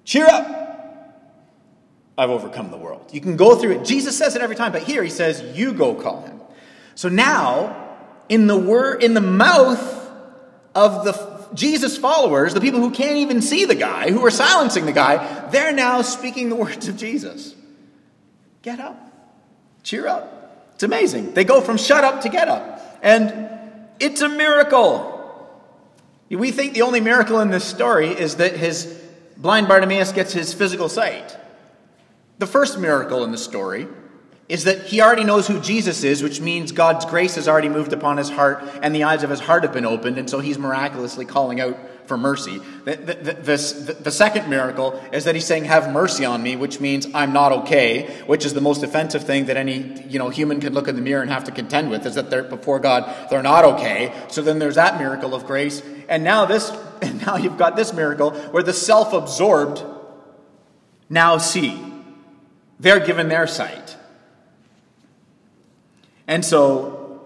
Cheer 0.04 0.26
up. 0.26 0.56
I've 2.16 2.30
overcome 2.30 2.70
the 2.70 2.76
world. 2.78 3.10
You 3.12 3.20
can 3.20 3.36
go 3.36 3.54
through 3.54 3.72
it. 3.72 3.84
Jesus 3.84 4.16
says 4.16 4.34
it 4.34 4.42
every 4.42 4.56
time, 4.56 4.72
but 4.72 4.82
here 4.82 5.02
he 5.02 5.10
says, 5.10 5.42
you 5.56 5.72
go 5.72 5.94
call 5.94 6.22
him. 6.22 6.40
So 6.94 7.08
now, 7.08 7.89
in 8.30 8.46
the 8.46 8.56
word, 8.56 9.02
in 9.02 9.12
the 9.12 9.20
mouth 9.20 10.10
of 10.74 11.04
the 11.04 11.12
Jesus' 11.52 11.98
followers, 11.98 12.54
the 12.54 12.60
people 12.60 12.80
who 12.80 12.92
can't 12.92 13.16
even 13.16 13.42
see 13.42 13.64
the 13.64 13.74
guy, 13.74 14.10
who 14.10 14.24
are 14.24 14.30
silencing 14.30 14.86
the 14.86 14.92
guy, 14.92 15.48
they're 15.50 15.72
now 15.72 16.00
speaking 16.00 16.48
the 16.48 16.54
words 16.64 16.88
of 16.88 16.96
Jesus. 16.96 17.54
Get 18.62 18.78
up. 18.78 18.96
Cheer 19.82 20.06
up. 20.06 20.70
It's 20.74 20.84
amazing. 20.84 21.34
They 21.34 21.44
go 21.44 21.60
from 21.60 21.76
shut 21.76 22.04
up 22.04 22.22
to 22.22 22.28
get 22.28 22.48
up. 22.48 22.98
And 23.02 23.48
it's 23.98 24.22
a 24.22 24.28
miracle. 24.28 25.18
We 26.30 26.52
think 26.52 26.74
the 26.74 26.82
only 26.82 27.00
miracle 27.00 27.40
in 27.40 27.50
this 27.50 27.64
story 27.64 28.08
is 28.08 28.36
that 28.36 28.54
his 28.54 28.86
blind 29.36 29.66
Bartimaeus 29.66 30.12
gets 30.12 30.32
his 30.32 30.54
physical 30.54 30.88
sight. 30.88 31.36
The 32.38 32.46
first 32.46 32.78
miracle 32.78 33.24
in 33.24 33.32
the 33.32 33.38
story 33.38 33.88
is 34.50 34.64
that 34.64 34.86
he 34.86 35.00
already 35.00 35.22
knows 35.22 35.46
who 35.46 35.60
Jesus 35.60 36.02
is, 36.02 36.22
which 36.22 36.40
means 36.40 36.72
God's 36.72 37.04
grace 37.04 37.36
has 37.36 37.46
already 37.46 37.68
moved 37.68 37.92
upon 37.92 38.16
his 38.16 38.28
heart 38.28 38.62
and 38.82 38.92
the 38.92 39.04
eyes 39.04 39.22
of 39.22 39.30
his 39.30 39.38
heart 39.38 39.62
have 39.62 39.72
been 39.72 39.86
opened, 39.86 40.18
and 40.18 40.28
so 40.28 40.40
he's 40.40 40.58
miraculously 40.58 41.24
calling 41.24 41.60
out 41.60 41.78
for 42.06 42.18
mercy. 42.18 42.58
The, 42.84 42.96
the, 42.96 43.14
the, 43.14 43.96
the, 44.02 44.10
second 44.10 44.50
miracle 44.50 45.00
is 45.12 45.22
that 45.22 45.36
he's 45.36 45.46
saying, 45.46 45.66
Have 45.66 45.92
mercy 45.92 46.24
on 46.24 46.42
me, 46.42 46.56
which 46.56 46.80
means 46.80 47.06
I'm 47.14 47.32
not 47.32 47.52
okay, 47.52 48.22
which 48.26 48.44
is 48.44 48.52
the 48.52 48.60
most 48.60 48.82
offensive 48.82 49.22
thing 49.22 49.44
that 49.44 49.56
any 49.56 50.02
you 50.08 50.18
know, 50.18 50.28
human 50.28 50.60
can 50.60 50.74
look 50.74 50.88
in 50.88 50.96
the 50.96 51.02
mirror 51.02 51.22
and 51.22 51.30
have 51.30 51.44
to 51.44 51.52
contend 51.52 51.88
with, 51.88 52.04
is 52.04 52.16
that 52.16 52.28
they're 52.28 52.42
before 52.42 52.80
God, 52.80 53.28
they're 53.30 53.44
not 53.44 53.64
okay. 53.64 54.12
So 54.26 54.42
then 54.42 54.58
there's 54.58 54.74
that 54.74 54.98
miracle 54.98 55.32
of 55.36 55.46
grace. 55.46 55.80
And 56.08 56.24
now 56.24 56.46
this, 56.46 56.72
and 57.02 57.24
now 57.24 57.36
you've 57.36 57.56
got 57.56 57.76
this 57.76 57.92
miracle 57.92 58.32
where 58.32 58.64
the 58.64 58.72
self 58.72 59.12
absorbed 59.12 59.84
now 61.08 61.38
see. 61.38 61.80
They're 62.80 63.06
given 63.06 63.28
their 63.28 63.46
sight. 63.46 63.96
And 66.30 66.44
so, 66.44 67.22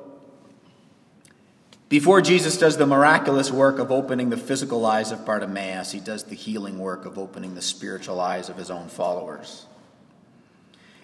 before 1.90 2.23
Jesus 2.23 2.56
does 2.56 2.78
the 2.78 2.87
miraculous 2.87 3.50
work 3.50 3.78
of 3.78 3.92
opening 3.92 4.30
the 4.30 4.38
physical 4.38 4.87
eyes 4.87 5.12
of 5.12 5.26
Bartimaeus, 5.26 5.92
he 5.92 6.00
does 6.00 6.25
the 6.25 6.34
healing 6.34 6.78
work 6.78 7.04
of 7.04 7.18
opening 7.18 7.54
the 7.54 7.61
spiritual 7.61 8.18
eyes 8.18 8.49
of 8.49 8.56
his 8.56 8.70
own 8.70 8.88
followers. 8.88 9.66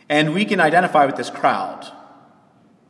And 0.09 0.33
we 0.33 0.47
can 0.47 0.61
identify 0.61 1.05
with 1.05 1.17
this 1.17 1.29
crowd. 1.29 1.87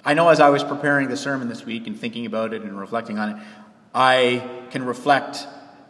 I 0.04 0.14
know 0.14 0.28
as 0.28 0.38
I 0.38 0.48
was 0.50 0.62
preparing 0.62 1.08
the 1.08 1.16
sermon 1.16 1.48
this 1.48 1.66
week 1.66 1.88
and 1.88 1.98
thinking 1.98 2.24
about 2.24 2.54
it 2.54 2.62
and 2.62 2.78
reflecting 2.78 3.18
on 3.18 3.30
it, 3.30 3.36
I 3.92 4.48
can 4.70 4.84
reflect 4.84 5.44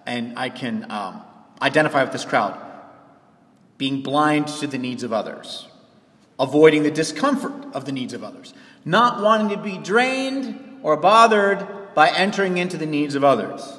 and 0.07 0.39
I 0.39 0.49
can 0.49 0.91
um, 0.91 1.21
identify 1.61 2.05
with 2.05 2.12
this 2.12 2.25
crowd. 2.25 2.59
Being 3.77 4.00
blind 4.00 4.49
to 4.49 4.67
the 4.67 4.79
needs 4.79 5.03
of 5.03 5.12
others, 5.12 5.69
avoiding 6.39 6.85
the 6.85 6.91
discomfort 6.91 7.53
of 7.75 7.85
the 7.85 7.93
needs 7.93 8.15
of 8.15 8.25
others, 8.25 8.55
not 8.85 9.23
wanting 9.23 9.57
to 9.57 9.63
be 9.63 9.79
drained 9.79 10.81
or 10.83 10.97
bothered 10.97 11.95
by 11.95 12.11
entering 12.11 12.59
into 12.59 12.77
the 12.77 12.87
needs 12.87 13.15
of 13.15 13.25
others. 13.25 13.79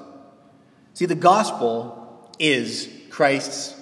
See, 0.94 1.06
the 1.06 1.16
gospel 1.16 2.30
is 2.38 2.90
Christ's 3.10 3.76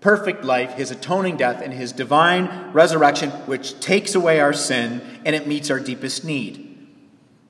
perfect 0.00 0.44
life, 0.44 0.74
his 0.74 0.90
atoning 0.90 1.36
death, 1.36 1.60
and 1.62 1.72
his 1.72 1.92
divine 1.92 2.72
resurrection, 2.72 3.30
which 3.46 3.80
takes 3.80 4.14
away 4.14 4.40
our 4.40 4.52
sin 4.52 5.02
and 5.24 5.34
it 5.34 5.46
meets 5.46 5.70
our 5.70 5.80
deepest 5.80 6.24
need. 6.24 6.62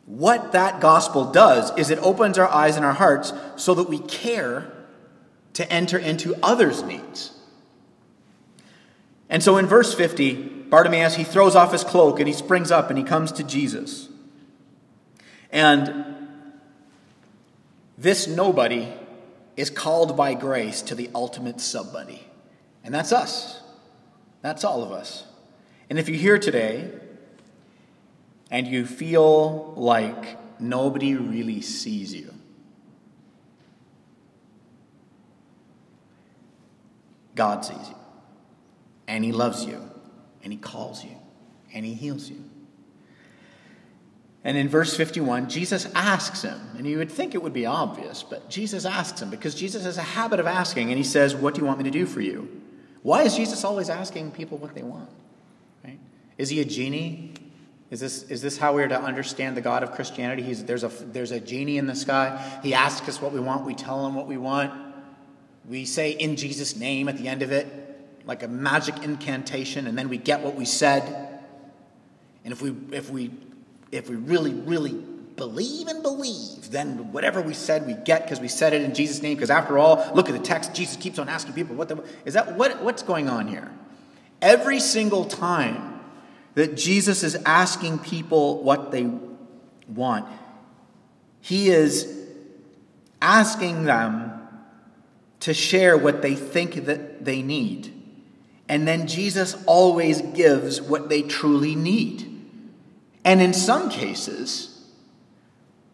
What 0.06 0.52
that 0.52 0.80
gospel 0.80 1.32
does 1.32 1.76
is 1.76 1.90
it 1.90 1.98
opens 1.98 2.38
our 2.38 2.48
eyes 2.48 2.76
and 2.76 2.84
our 2.84 2.94
hearts 2.94 3.32
so 3.56 3.74
that 3.74 3.88
we 3.88 3.98
care 3.98 4.72
to 5.54 5.70
enter 5.70 5.98
into 5.98 6.34
others' 6.42 6.82
needs. 6.82 7.32
And 9.28 9.42
so 9.42 9.56
in 9.56 9.66
verse 9.66 9.92
50, 9.92 10.55
Bartimaeus, 10.68 11.14
he 11.14 11.24
throws 11.24 11.54
off 11.54 11.72
his 11.72 11.84
cloak 11.84 12.18
and 12.18 12.28
he 12.28 12.34
springs 12.34 12.70
up 12.70 12.90
and 12.90 12.98
he 12.98 13.04
comes 13.04 13.32
to 13.32 13.44
Jesus. 13.44 14.08
And 15.50 16.04
this 17.96 18.26
nobody 18.26 18.92
is 19.56 19.70
called 19.70 20.16
by 20.16 20.34
grace 20.34 20.82
to 20.82 20.94
the 20.94 21.08
ultimate 21.14 21.60
somebody. 21.60 22.26
And 22.84 22.94
that's 22.94 23.12
us. 23.12 23.60
That's 24.42 24.64
all 24.64 24.82
of 24.82 24.92
us. 24.92 25.24
And 25.88 25.98
if 25.98 26.08
you're 26.08 26.18
here 26.18 26.38
today 26.38 26.90
and 28.50 28.66
you 28.66 28.86
feel 28.86 29.72
like 29.76 30.38
nobody 30.60 31.14
really 31.14 31.60
sees 31.60 32.14
you, 32.14 32.32
God 37.34 37.64
sees 37.64 37.88
you. 37.88 37.96
And 39.08 39.24
He 39.24 39.32
loves 39.32 39.64
you. 39.64 39.90
And 40.42 40.52
He 40.52 40.58
calls 40.58 41.04
you. 41.04 41.16
And 41.72 41.84
He 41.84 41.94
heals 41.94 42.30
you. 42.30 42.42
And 44.46 44.56
in 44.56 44.68
verse 44.68 44.96
51, 44.96 45.48
Jesus 45.48 45.88
asks 45.92 46.42
him, 46.42 46.60
and 46.78 46.86
you 46.86 46.98
would 46.98 47.10
think 47.10 47.34
it 47.34 47.42
would 47.42 47.52
be 47.52 47.66
obvious, 47.66 48.22
but 48.22 48.48
Jesus 48.48 48.84
asks 48.84 49.20
him 49.20 49.28
because 49.28 49.56
Jesus 49.56 49.82
has 49.82 49.98
a 49.98 50.02
habit 50.02 50.38
of 50.38 50.46
asking, 50.46 50.90
and 50.90 50.96
he 50.96 51.02
says, 51.02 51.34
What 51.34 51.56
do 51.56 51.62
you 51.62 51.66
want 51.66 51.78
me 51.78 51.84
to 51.84 51.90
do 51.90 52.06
for 52.06 52.20
you? 52.20 52.62
Why 53.02 53.24
is 53.24 53.34
Jesus 53.34 53.64
always 53.64 53.90
asking 53.90 54.30
people 54.30 54.56
what 54.58 54.72
they 54.72 54.84
want? 54.84 55.10
Right? 55.82 55.98
Is 56.38 56.48
he 56.48 56.60
a 56.60 56.64
genie? 56.64 57.34
Is 57.90 57.98
this, 57.98 58.22
is 58.30 58.40
this 58.40 58.56
how 58.56 58.72
we're 58.72 58.86
to 58.86 59.00
understand 59.00 59.56
the 59.56 59.60
God 59.60 59.82
of 59.82 59.90
Christianity? 59.90 60.42
He's, 60.42 60.64
there's, 60.64 60.84
a, 60.84 60.88
there's 60.88 61.32
a 61.32 61.40
genie 61.40 61.78
in 61.78 61.88
the 61.88 61.96
sky. 61.96 62.60
He 62.62 62.72
asks 62.72 63.08
us 63.08 63.20
what 63.20 63.32
we 63.32 63.40
want. 63.40 63.64
We 63.64 63.74
tell 63.74 64.06
him 64.06 64.14
what 64.14 64.28
we 64.28 64.36
want. 64.36 64.72
We 65.68 65.84
say 65.84 66.12
in 66.12 66.36
Jesus' 66.36 66.76
name 66.76 67.08
at 67.08 67.18
the 67.18 67.26
end 67.26 67.42
of 67.42 67.50
it, 67.50 67.66
like 68.26 68.42
a 68.42 68.48
magic 68.48 69.02
incantation, 69.02 69.86
and 69.86 69.96
then 69.96 70.08
we 70.08 70.18
get 70.18 70.40
what 70.42 70.56
we 70.56 70.64
said. 70.64 71.02
And 72.44 72.52
if 72.52 72.60
we, 72.60 72.74
if 72.92 73.08
we, 73.08 73.30
if 73.92 74.10
we 74.10 74.16
really, 74.16 74.52
really 74.52 74.92
believe 75.36 75.86
and 75.86 76.02
believe, 76.02 76.70
then 76.70 77.12
whatever 77.12 77.40
we 77.40 77.54
said 77.54 77.86
we 77.86 77.94
get 77.94 78.24
because 78.24 78.40
we 78.40 78.48
said 78.48 78.72
it 78.72 78.82
in 78.82 78.94
Jesus' 78.94 79.22
name. 79.22 79.34
Because 79.34 79.50
after 79.50 79.78
all, 79.78 80.10
look 80.14 80.28
at 80.28 80.32
the 80.32 80.40
text. 80.40 80.74
Jesus 80.74 80.96
keeps 80.96 81.18
on 81.18 81.28
asking 81.28 81.54
people, 81.54 81.76
"What 81.76 81.88
the, 81.88 82.04
is 82.24 82.34
that? 82.34 82.56
What, 82.56 82.82
what's 82.82 83.02
going 83.02 83.28
on 83.28 83.46
here?" 83.46 83.70
Every 84.42 84.80
single 84.80 85.24
time 85.24 86.00
that 86.54 86.76
Jesus 86.76 87.22
is 87.22 87.36
asking 87.46 88.00
people 88.00 88.62
what 88.62 88.90
they 88.90 89.10
want, 89.88 90.26
he 91.40 91.70
is 91.70 92.12
asking 93.22 93.84
them 93.84 94.32
to 95.40 95.54
share 95.54 95.96
what 95.96 96.22
they 96.22 96.34
think 96.34 96.86
that 96.86 97.24
they 97.24 97.40
need. 97.40 97.92
And 98.68 98.86
then 98.86 99.06
Jesus 99.06 99.56
always 99.66 100.20
gives 100.20 100.80
what 100.80 101.08
they 101.08 101.22
truly 101.22 101.74
need. 101.74 102.32
And 103.24 103.40
in 103.40 103.52
some 103.52 103.90
cases, 103.90 104.84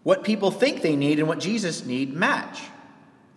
what 0.03 0.25
people 0.25 0.51
think 0.51 0.83
they 0.83 0.97
need 0.97 1.19
and 1.19 1.29
what 1.29 1.39
Jesus 1.39 1.85
need 1.85 2.13
match. 2.13 2.61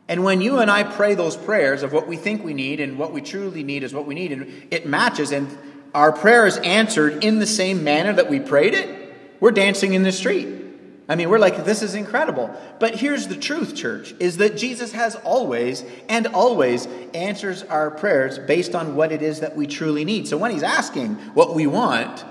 And 0.07 0.23
when 0.23 0.41
you 0.41 0.59
and 0.59 0.69
I 0.69 0.83
pray 0.83 1.15
those 1.15 1.35
prayers 1.35 1.83
of 1.83 1.91
what 1.91 2.07
we 2.07 2.15
think 2.15 2.43
we 2.43 2.53
need 2.53 2.79
and 2.79 2.97
what 2.97 3.11
we 3.11 3.21
truly 3.21 3.63
need 3.63 3.83
is 3.83 3.93
what 3.93 4.05
we 4.05 4.15
need, 4.15 4.31
and 4.31 4.67
it 4.71 4.85
matches, 4.85 5.31
and 5.31 5.57
our 5.93 6.11
prayer 6.11 6.45
is 6.45 6.57
answered 6.57 7.23
in 7.23 7.39
the 7.39 7.47
same 7.47 7.83
manner 7.83 8.13
that 8.13 8.29
we 8.29 8.39
prayed 8.39 8.73
it, 8.73 9.13
we're 9.39 9.51
dancing 9.51 9.93
in 9.93 10.03
the 10.03 10.11
street. 10.11 10.64
I 11.07 11.15
mean, 11.15 11.29
we're 11.29 11.39
like, 11.39 11.65
this 11.65 11.81
is 11.81 11.93
incredible. 11.93 12.53
But 12.79 12.95
here's 12.95 13.27
the 13.27 13.35
truth, 13.35 13.75
church, 13.75 14.15
is 14.19 14.37
that 14.37 14.57
Jesus 14.57 14.91
has 14.93 15.15
always 15.17 15.83
and 16.09 16.27
always 16.27 16.87
answers 17.13 17.63
our 17.63 17.91
prayers 17.91 18.39
based 18.39 18.73
on 18.73 18.95
what 18.95 19.11
it 19.11 19.21
is 19.21 19.41
that 19.41 19.55
we 19.55 19.67
truly 19.67 20.03
need. 20.03 20.27
So 20.27 20.37
when 20.37 20.51
he's 20.51 20.63
asking 20.63 21.15
what 21.35 21.53
we 21.53 21.67
want, 21.67 22.25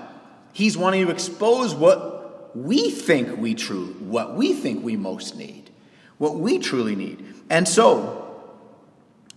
he's 0.51 0.77
wanting 0.77 1.05
to 1.05 1.11
expose 1.11 1.73
what 1.73 2.55
we 2.55 2.89
think 2.89 3.37
we 3.37 3.55
truly, 3.55 3.93
what 3.93 4.35
we 4.35 4.53
think 4.53 4.83
we 4.83 4.97
most 4.97 5.37
need, 5.37 5.69
what 6.17 6.35
we 6.35 6.59
truly 6.59 6.95
need. 6.95 7.25
And 7.49 7.67
so, 7.67 8.21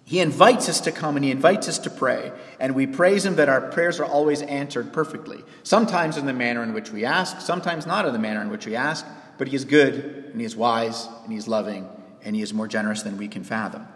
he 0.09 0.21
invites 0.21 0.71
us 0.71 0.81
to 0.81 0.93
come 0.93 1.17
and 1.17 1.25
he 1.25 1.31
invites 1.31 1.69
us 1.69 1.79
to 1.81 1.91
pray, 1.91 2.33
and 2.59 2.75
we 2.75 2.87
praise 2.87 3.27
him 3.27 3.37
that 3.37 3.51
our 3.51 3.61
prayers 3.61 4.01
are 4.01 4.07
always 4.07 4.41
answered 4.41 4.91
perfectly. 4.91 5.45
Sometimes 5.65 6.17
in 6.17 6.25
the 6.25 6.33
manner 6.33 6.63
in 6.63 6.73
which 6.73 6.91
we 6.91 7.05
ask, 7.05 7.43
sometimes 7.43 7.87
not 7.87 8.07
in 8.07 8.15
the 8.15 8.19
manner 8.19 8.41
in 8.41 8.49
which 8.49 8.65
we 8.65 8.75
ask, 8.75 9.05
but 9.39 9.49
he 9.49 9.57
is 9.57 9.65
good, 9.65 9.95
and 10.33 10.41
he 10.41 10.45
is 10.45 10.57
wise, 10.57 11.09
and 11.23 11.33
he 11.33 11.39
is 11.39 11.49
loving, 11.49 11.89
and 12.23 12.37
he 12.37 12.43
is 12.43 12.53
more 12.53 12.69
generous 12.69 13.03
than 13.03 13.17
we 13.17 13.29
can 13.29 13.45
fathom. 13.45 13.87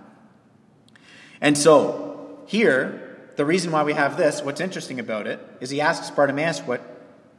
And 1.40 1.58
so, 1.58 2.38
here, 2.46 3.18
the 3.36 3.44
reason 3.44 3.72
why 3.72 3.82
we 3.82 3.92
have 3.94 4.16
this, 4.16 4.42
what's 4.42 4.60
interesting 4.60 5.00
about 5.00 5.26
it, 5.26 5.40
is 5.60 5.70
he 5.70 5.80
asks 5.80 6.10
Bartimaeus 6.10 6.60
what, 6.60 6.80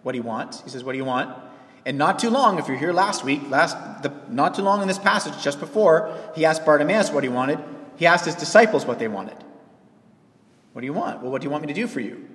what 0.03 0.13
he 0.13 0.21
wants. 0.21 0.61
He 0.61 0.69
says, 0.69 0.83
What 0.83 0.91
do 0.91 0.97
you 0.97 1.05
want? 1.05 1.35
And 1.85 1.97
not 1.97 2.19
too 2.19 2.29
long, 2.29 2.59
if 2.59 2.67
you're 2.67 2.77
here 2.77 2.93
last 2.93 3.23
week, 3.23 3.41
last 3.49 3.77
the, 4.03 4.13
not 4.29 4.55
too 4.55 4.61
long 4.61 4.81
in 4.81 4.87
this 4.87 4.99
passage, 4.99 5.41
just 5.43 5.59
before, 5.59 6.15
he 6.35 6.45
asked 6.45 6.65
Bartimaeus 6.65 7.11
what 7.11 7.23
he 7.23 7.29
wanted. 7.29 7.59
He 7.97 8.05
asked 8.05 8.25
his 8.25 8.35
disciples 8.35 8.85
what 8.85 8.99
they 8.99 9.07
wanted. 9.07 9.37
What 10.73 10.81
do 10.81 10.85
you 10.85 10.93
want? 10.93 11.21
Well, 11.21 11.31
what 11.31 11.41
do 11.41 11.45
you 11.45 11.51
want 11.51 11.61
me 11.61 11.67
to 11.67 11.73
do 11.73 11.87
for 11.87 11.99
you? 11.99 12.27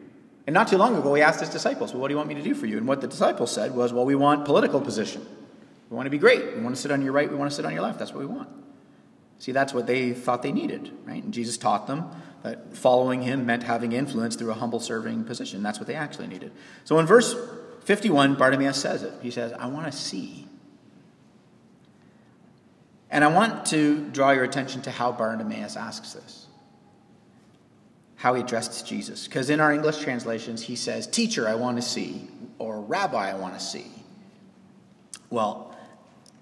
And 0.47 0.55
not 0.55 0.69
too 0.69 0.79
long 0.79 0.97
ago, 0.97 1.13
he 1.15 1.23
asked 1.23 1.41
his 1.41 1.51
disciples, 1.51 1.93
Well, 1.93 2.01
what 2.01 2.09
do 2.09 2.13
you 2.13 2.17
want 2.17 2.29
me 2.29 2.35
to 2.35 2.43
do 2.43 2.55
for 2.55 2.67
you? 2.67 2.79
And 2.79 2.87
what 2.87 3.01
the 3.01 3.07
disciples 3.07 3.51
said 3.51 3.75
was, 3.75 3.93
Well, 3.93 4.05
we 4.05 4.15
want 4.15 4.45
political 4.45 4.81
position. 4.81 5.27
We 5.91 5.97
want 5.97 6.07
to 6.07 6.11
be 6.11 6.19
great. 6.19 6.57
We 6.57 6.63
want 6.63 6.75
to 6.75 6.81
sit 6.81 6.91
on 6.91 7.03
your 7.03 7.13
right. 7.13 7.31
We 7.31 7.37
want 7.37 7.51
to 7.51 7.55
sit 7.55 7.65
on 7.65 7.73
your 7.73 7.83
left. 7.83 7.99
That's 7.99 8.13
what 8.13 8.21
we 8.21 8.27
want. 8.27 8.49
See, 9.39 9.53
that's 9.53 9.73
what 9.73 9.87
they 9.87 10.13
thought 10.13 10.43
they 10.43 10.53
needed, 10.53 10.91
right? 11.05 11.23
And 11.23 11.33
Jesus 11.33 11.57
taught 11.57 11.87
them 11.87 12.11
that 12.43 12.77
following 12.77 13.23
him 13.23 13.47
meant 13.47 13.63
having 13.63 13.93
influence 13.93 14.37
through 14.37 14.51
a 14.51 14.55
humble 14.55 14.81
serving 14.81 15.25
position. 15.25 15.63
That's 15.63 15.79
what 15.79 15.87
they 15.87 15.95
actually 15.95 16.27
needed. 16.27 16.53
So 16.85 16.99
in 16.99 17.07
verse 17.07 17.35
51, 17.85 18.35
Bartimaeus 18.35 18.77
says 18.77 19.03
it. 19.03 19.15
He 19.23 19.31
says, 19.31 19.53
I 19.53 19.67
want 19.69 19.91
to 19.91 19.97
see. 19.97 20.47
And 23.11 23.25
I 23.25 23.29
want 23.29 23.67
to 23.67 24.09
draw 24.11 24.33
your 24.33 24.45
attention 24.45 24.83
to 24.83 24.91
how 24.91 25.13
Bartimaeus 25.13 25.77
asks 25.77 26.13
this. 26.13 26.47
How 28.17 28.35
he 28.35 28.43
addresses 28.43 28.83
Jesus. 28.83 29.27
Because 29.27 29.49
in 29.49 29.61
our 29.61 29.73
English 29.73 29.99
translations, 29.99 30.63
he 30.63 30.77
says, 30.77 31.07
Teacher, 31.07 31.49
I 31.49 31.55
want 31.55 31.77
to 31.77 31.83
see, 31.83 32.29
or 32.59 32.81
Rabbi, 32.81 33.31
I 33.31 33.35
want 33.35 33.55
to 33.55 33.61
see. 33.65 33.87
Well, 35.31 35.68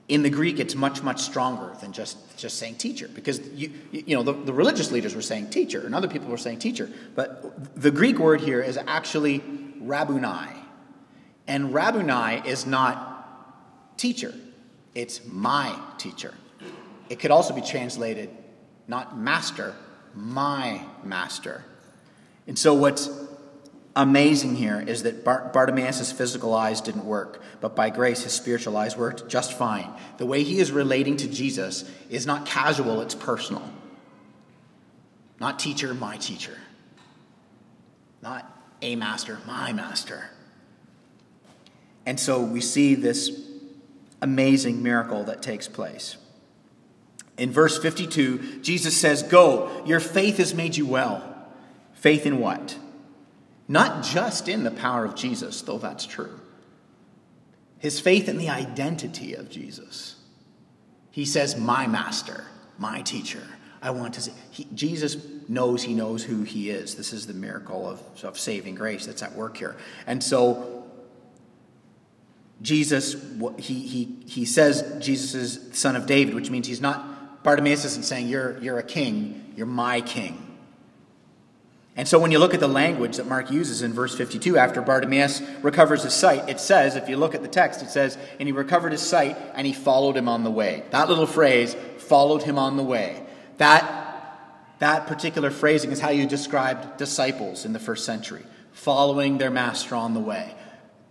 in 0.08 0.22
the 0.22 0.30
Greek, 0.30 0.60
it's 0.60 0.74
much, 0.74 1.02
much 1.02 1.20
stronger 1.20 1.74
than 1.80 1.92
just, 1.92 2.38
just 2.38 2.58
saying 2.58 2.76
teacher, 2.76 3.08
because 3.08 3.40
you, 3.50 3.72
you 3.90 4.14
know 4.16 4.22
the, 4.22 4.32
the 4.32 4.52
religious 4.52 4.92
leaders 4.92 5.14
were 5.14 5.22
saying 5.22 5.50
teacher, 5.50 5.84
and 5.84 5.94
other 5.94 6.08
people 6.08 6.28
were 6.28 6.36
saying 6.36 6.60
teacher. 6.60 6.90
But 7.14 7.80
the 7.80 7.90
Greek 7.90 8.18
word 8.18 8.40
here 8.40 8.62
is 8.62 8.78
actually 8.86 9.42
rabboni. 9.80 10.52
And 11.48 11.74
rabboni 11.74 12.48
is 12.48 12.66
not 12.66 13.98
teacher, 13.98 14.34
it's 14.94 15.24
my 15.26 15.76
teacher. 15.98 16.34
It 17.08 17.18
could 17.20 17.30
also 17.30 17.54
be 17.54 17.60
translated 17.60 18.30
not 18.88 19.18
master, 19.18 19.74
my 20.14 20.80
master. 21.02 21.64
And 22.46 22.58
so 22.58 22.74
what's 22.74 23.08
amazing 23.96 24.56
here 24.56 24.78
is 24.78 25.02
that 25.04 25.24
Bartimaeus' 25.24 26.12
physical 26.12 26.54
eyes 26.54 26.82
didn't 26.82 27.06
work, 27.06 27.42
but 27.60 27.74
by 27.74 27.88
grace 27.88 28.22
his 28.22 28.34
spiritual 28.34 28.76
eyes 28.76 28.96
worked 28.96 29.28
just 29.28 29.54
fine. 29.54 29.90
The 30.18 30.26
way 30.26 30.44
he 30.44 30.60
is 30.60 30.70
relating 30.70 31.16
to 31.18 31.28
Jesus 31.28 31.90
is 32.10 32.26
not 32.26 32.44
casual, 32.46 33.00
it's 33.00 33.14
personal. 33.14 33.68
Not 35.40 35.58
teacher, 35.58 35.94
my 35.94 36.18
teacher. 36.18 36.56
Not 38.22 38.50
a 38.82 38.96
master, 38.96 39.38
my 39.46 39.72
master. 39.72 40.30
And 42.04 42.20
so 42.20 42.40
we 42.40 42.60
see 42.60 42.94
this 42.94 43.40
amazing 44.20 44.82
miracle 44.82 45.24
that 45.24 45.42
takes 45.42 45.68
place. 45.68 46.16
In 47.38 47.50
verse 47.50 47.78
52, 47.78 48.60
Jesus 48.60 48.96
says, 48.96 49.22
Go, 49.22 49.82
your 49.86 50.00
faith 50.00 50.36
has 50.38 50.54
made 50.54 50.76
you 50.76 50.86
well. 50.86 51.22
Faith 51.94 52.26
in 52.26 52.38
what? 52.38 52.76
Not 53.68 54.04
just 54.04 54.48
in 54.48 54.64
the 54.64 54.70
power 54.70 55.04
of 55.04 55.14
Jesus, 55.14 55.62
though 55.62 55.78
that's 55.78 56.06
true. 56.06 56.40
His 57.78 58.00
faith 58.00 58.28
in 58.28 58.38
the 58.38 58.48
identity 58.48 59.34
of 59.34 59.50
Jesus. 59.50 60.16
He 61.10 61.24
says, 61.24 61.56
My 61.56 61.86
master, 61.86 62.44
my 62.78 63.02
teacher. 63.02 63.42
I 63.82 63.90
want 63.90 64.14
to 64.14 64.20
see. 64.20 64.32
He, 64.50 64.66
Jesus 64.74 65.16
knows 65.48 65.82
he 65.82 65.94
knows 65.94 66.24
who 66.24 66.42
he 66.42 66.70
is. 66.70 66.94
This 66.94 67.12
is 67.12 67.26
the 67.26 67.34
miracle 67.34 67.88
of, 67.88 68.00
of 68.24 68.38
saving 68.38 68.74
grace 68.74 69.06
that's 69.06 69.22
at 69.22 69.34
work 69.34 69.56
here. 69.56 69.76
And 70.06 70.22
so 70.22 70.76
Jesus, 72.62 73.16
he, 73.58 73.86
he, 73.86 74.16
he 74.26 74.44
says 74.44 74.96
Jesus 74.98 75.34
is 75.34 75.78
son 75.78 75.94
of 75.94 76.06
David, 76.06 76.34
which 76.34 76.50
means 76.50 76.66
he's 76.66 76.80
not, 76.80 77.42
Bartimaeus 77.42 77.84
isn't 77.84 78.04
saying, 78.04 78.28
you're, 78.28 78.58
you're 78.58 78.78
a 78.78 78.82
king, 78.82 79.52
you're 79.56 79.66
my 79.66 80.00
king. 80.00 80.45
And 81.96 82.06
so 82.06 82.18
when 82.18 82.30
you 82.30 82.38
look 82.38 82.52
at 82.52 82.60
the 82.60 82.68
language 82.68 83.16
that 83.16 83.26
Mark 83.26 83.50
uses 83.50 83.80
in 83.80 83.94
verse 83.94 84.14
52, 84.14 84.58
after 84.58 84.82
Bartimaeus 84.82 85.40
recovers 85.62 86.02
his 86.02 86.12
sight, 86.12 86.46
it 86.46 86.60
says, 86.60 86.94
if 86.94 87.08
you 87.08 87.16
look 87.16 87.34
at 87.34 87.40
the 87.40 87.48
text, 87.48 87.82
it 87.82 87.88
says, 87.88 88.18
and 88.38 88.46
he 88.46 88.52
recovered 88.52 88.92
his 88.92 89.00
sight 89.00 89.36
and 89.54 89.66
he 89.66 89.72
followed 89.72 90.14
him 90.14 90.28
on 90.28 90.44
the 90.44 90.50
way. 90.50 90.84
That 90.90 91.08
little 91.08 91.26
phrase, 91.26 91.74
followed 91.96 92.42
him 92.42 92.58
on 92.58 92.76
the 92.76 92.82
way. 92.82 93.24
That, 93.56 94.38
that 94.78 95.06
particular 95.06 95.50
phrasing 95.50 95.90
is 95.90 96.00
how 96.00 96.10
you 96.10 96.26
described 96.26 96.98
disciples 96.98 97.64
in 97.64 97.72
the 97.72 97.78
first 97.78 98.04
century, 98.04 98.44
following 98.72 99.38
their 99.38 99.50
master 99.50 99.94
on 99.94 100.12
the 100.12 100.20
way. 100.20 100.54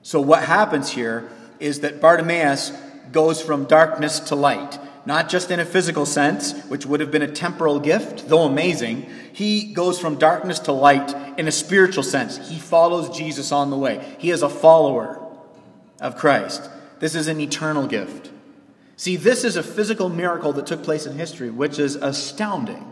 So, 0.03 0.21
what 0.21 0.43
happens 0.43 0.91
here 0.91 1.29
is 1.59 1.79
that 1.79 1.99
Bartimaeus 1.99 2.71
goes 3.11 3.41
from 3.41 3.65
darkness 3.65 4.19
to 4.19 4.35
light, 4.35 4.77
not 5.05 5.29
just 5.29 5.51
in 5.51 5.59
a 5.59 5.65
physical 5.65 6.05
sense, 6.05 6.53
which 6.65 6.85
would 6.85 6.99
have 6.99 7.11
been 7.11 7.21
a 7.21 7.31
temporal 7.31 7.79
gift, 7.79 8.27
though 8.27 8.43
amazing. 8.43 9.09
He 9.33 9.73
goes 9.73 9.99
from 9.99 10.17
darkness 10.17 10.59
to 10.59 10.71
light 10.71 11.13
in 11.37 11.47
a 11.47 11.51
spiritual 11.51 12.03
sense. 12.03 12.49
He 12.49 12.57
follows 12.57 13.15
Jesus 13.15 13.51
on 13.51 13.69
the 13.69 13.77
way. 13.77 14.15
He 14.17 14.31
is 14.31 14.41
a 14.41 14.49
follower 14.49 15.21
of 15.99 16.17
Christ. 16.17 16.69
This 16.99 17.15
is 17.15 17.27
an 17.27 17.39
eternal 17.39 17.87
gift. 17.87 18.31
See, 18.97 19.15
this 19.15 19.43
is 19.43 19.57
a 19.57 19.63
physical 19.63 20.09
miracle 20.09 20.53
that 20.53 20.65
took 20.65 20.83
place 20.83 21.05
in 21.05 21.17
history, 21.17 21.49
which 21.49 21.79
is 21.79 21.95
astounding. 21.95 22.91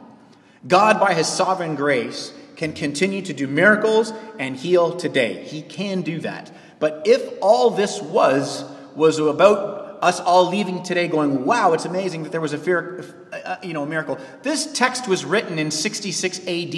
God, 0.68 1.00
by 1.00 1.14
his 1.14 1.28
sovereign 1.28 1.76
grace, 1.76 2.34
can 2.56 2.74
continue 2.74 3.22
to 3.22 3.34
do 3.34 3.48
miracles 3.48 4.14
and 4.38 4.56
heal 4.56 4.96
today. 4.96 5.44
He 5.44 5.62
can 5.62 6.02
do 6.02 6.20
that. 6.20 6.52
But 6.80 7.04
if 7.06 7.38
all 7.42 7.72
this 7.72 8.02
was, 8.02 8.66
was 8.96 9.18
about 9.20 9.83
us 10.04 10.20
all 10.20 10.50
leaving 10.50 10.84
today 10.84 11.08
going, 11.08 11.46
wow, 11.46 11.74
it's 11.74 11.86
amazing 11.86 12.24
that 12.24 12.32
there 12.32 12.42
was 12.42 12.54
a 12.54 12.58
fear, 12.58 13.04
uh, 13.32 13.58
you 13.64 13.74
know, 13.74 13.84
a 13.84 13.88
miracle. 13.88 14.18
This 14.42 14.72
text 14.72 15.08
was 15.08 15.26
written 15.26 15.60
in 15.60 15.72
66 15.72 16.40
AD. 16.48 16.76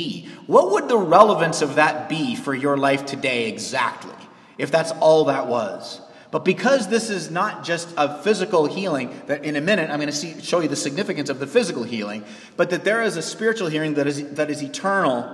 What 0.47 0.71
would 0.71 0.87
the 0.87 0.97
relevance 0.97 1.61
of 1.61 1.75
that 1.75 2.07
be 2.07 2.35
for 2.35 2.53
your 2.53 2.77
life 2.77 3.05
today 3.05 3.47
exactly, 3.47 4.15
if 4.57 4.71
that's 4.71 4.91
all 4.91 5.25
that 5.25 5.47
was? 5.47 6.01
But 6.31 6.43
because 6.43 6.89
this 6.89 7.09
is 7.09 7.31
not 7.31 7.63
just 7.63 7.93
a 7.95 8.21
physical 8.21 8.65
healing, 8.65 9.21
that 9.27 9.45
in 9.45 9.55
a 9.55 9.61
minute 9.61 9.89
I'm 9.89 9.99
going 9.99 10.07
to 10.07 10.15
see, 10.15 10.41
show 10.41 10.59
you 10.59 10.67
the 10.67 10.75
significance 10.75 11.29
of 11.29 11.39
the 11.39 11.47
physical 11.47 11.83
healing, 11.83 12.25
but 12.57 12.69
that 12.71 12.83
there 12.83 13.01
is 13.03 13.15
a 13.15 13.21
spiritual 13.21 13.69
healing 13.69 13.93
that 13.93 14.05
is, 14.05 14.33
that 14.33 14.49
is 14.49 14.61
eternal, 14.61 15.33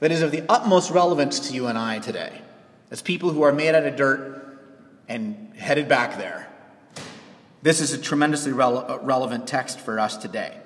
that 0.00 0.12
is 0.12 0.20
of 0.20 0.30
the 0.30 0.42
utmost 0.48 0.90
relevance 0.90 1.48
to 1.48 1.54
you 1.54 1.66
and 1.66 1.78
I 1.78 2.00
today 2.00 2.42
as 2.90 3.00
people 3.00 3.30
who 3.30 3.42
are 3.42 3.52
made 3.52 3.74
out 3.74 3.86
of 3.86 3.96
dirt 3.96 4.58
and 5.08 5.54
headed 5.56 5.88
back 5.88 6.18
there. 6.18 6.49
This 7.62 7.80
is 7.80 7.92
a 7.92 7.98
tremendously 7.98 8.52
rele- 8.52 8.88
uh, 8.88 8.98
relevant 9.00 9.46
text 9.46 9.80
for 9.80 10.00
us 10.00 10.16
today. 10.16 10.56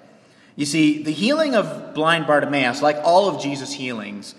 You 0.56 0.66
see, 0.66 1.02
the 1.02 1.10
healing 1.10 1.54
of 1.54 1.94
blind 1.94 2.26
Bartimaeus, 2.26 2.80
like 2.80 2.96
all 3.02 3.28
of 3.28 3.42
Jesus' 3.42 3.72
healings, 3.72 4.34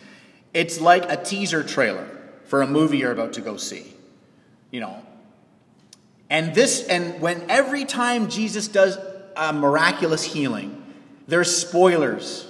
it's 0.53 0.79
like 0.79 1.11
a 1.11 1.17
teaser 1.17 1.63
trailer 1.63 2.07
for 2.45 2.61
a 2.61 2.67
movie 2.67 2.99
you're 2.99 3.11
about 3.11 3.33
to 3.33 3.41
go 3.41 3.57
see. 3.57 3.93
You 4.71 4.81
know. 4.81 5.01
And 6.29 6.55
this, 6.55 6.87
and 6.87 7.21
when 7.21 7.49
every 7.49 7.85
time 7.85 8.29
Jesus 8.29 8.67
does 8.67 8.97
a 9.35 9.53
miraculous 9.53 10.23
healing, 10.23 10.83
there's 11.27 11.55
spoilers 11.55 12.47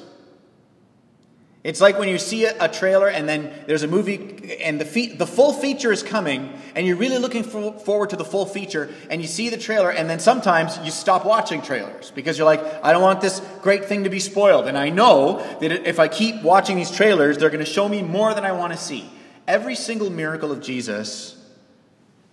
it's 1.66 1.82
like 1.82 1.98
when 1.98 2.08
you 2.08 2.20
see 2.20 2.46
a, 2.46 2.56
a 2.66 2.70
trailer 2.70 3.08
and 3.08 3.28
then 3.28 3.52
there's 3.66 3.82
a 3.82 3.88
movie 3.88 4.56
and 4.62 4.80
the, 4.80 4.86
fe- 4.86 5.16
the 5.16 5.26
full 5.26 5.52
feature 5.52 5.92
is 5.92 6.04
coming 6.04 6.54
and 6.76 6.86
you're 6.86 6.96
really 6.96 7.18
looking 7.18 7.42
for, 7.42 7.74
forward 7.80 8.12
to 8.12 8.16
the 8.16 8.24
full 8.24 8.46
feature 8.46 8.94
and 9.10 9.20
you 9.20 9.28
see 9.28 9.50
the 9.50 9.58
trailer 9.58 9.90
and 9.90 10.08
then 10.08 10.20
sometimes 10.20 10.78
you 10.84 10.92
stop 10.92 11.26
watching 11.26 11.64
trailers 11.64 12.12
because 12.12 12.38
you're 12.38 12.46
like, 12.46 12.64
I 12.84 12.94
don't 12.94 13.02
want 13.02 13.20
this 13.20 13.42
great 13.64 13.86
thing 13.86 14.04
to 14.04 14.12
be 14.12 14.20
spoiled. 14.20 14.68
And 14.68 14.78
I 14.78 14.92
know 14.92 15.40
that 15.60 15.72
if 15.90 16.00
I 16.00 16.08
keep 16.08 16.44
watching 16.44 16.78
these 16.78 16.92
trailers, 16.92 17.40
they're 17.40 17.50
going 17.50 17.66
to 17.66 17.72
show 17.72 17.90
me 17.90 18.04
more 18.04 18.36
than 18.36 18.46
I 18.46 18.52
want 18.52 18.72
to 18.74 18.78
see. 18.78 19.10
Every 19.48 19.74
single 19.74 20.12
miracle 20.12 20.52
of 20.52 20.62
Jesus 20.62 21.36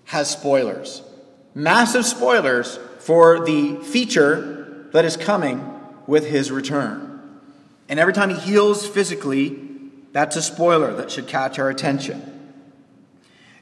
has 0.04 0.30
spoilers. 0.30 1.00
Massive 1.54 2.04
spoilers 2.04 2.78
for 2.98 3.46
the 3.46 3.76
feature 3.76 4.90
that 4.92 5.06
is 5.06 5.16
coming 5.16 5.80
with 6.06 6.26
his 6.26 6.50
return. 6.50 7.01
And 7.92 8.00
every 8.00 8.14
time 8.14 8.30
he 8.30 8.36
heals 8.36 8.88
physically, 8.88 9.54
that's 10.12 10.34
a 10.36 10.40
spoiler 10.40 10.94
that 10.94 11.10
should 11.10 11.26
catch 11.26 11.58
our 11.58 11.68
attention. 11.68 12.54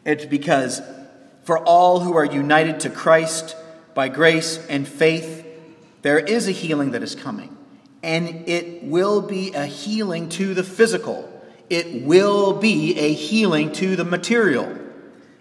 It's 0.04 0.24
because 0.24 0.80
for 1.42 1.58
all 1.58 1.98
who 1.98 2.16
are 2.16 2.24
united 2.24 2.78
to 2.80 2.90
Christ 2.90 3.56
by 3.92 4.06
grace 4.06 4.64
and 4.68 4.86
faith, 4.86 5.44
there 6.02 6.20
is 6.20 6.46
a 6.46 6.52
healing 6.52 6.92
that 6.92 7.02
is 7.02 7.16
coming. 7.16 7.56
And 8.04 8.48
it 8.48 8.84
will 8.84 9.20
be 9.20 9.52
a 9.52 9.66
healing 9.66 10.28
to 10.28 10.54
the 10.54 10.62
physical. 10.62 11.28
It 11.68 12.04
will 12.04 12.52
be 12.52 12.96
a 13.00 13.12
healing 13.12 13.72
to 13.72 13.96
the 13.96 14.04
material. 14.04 14.78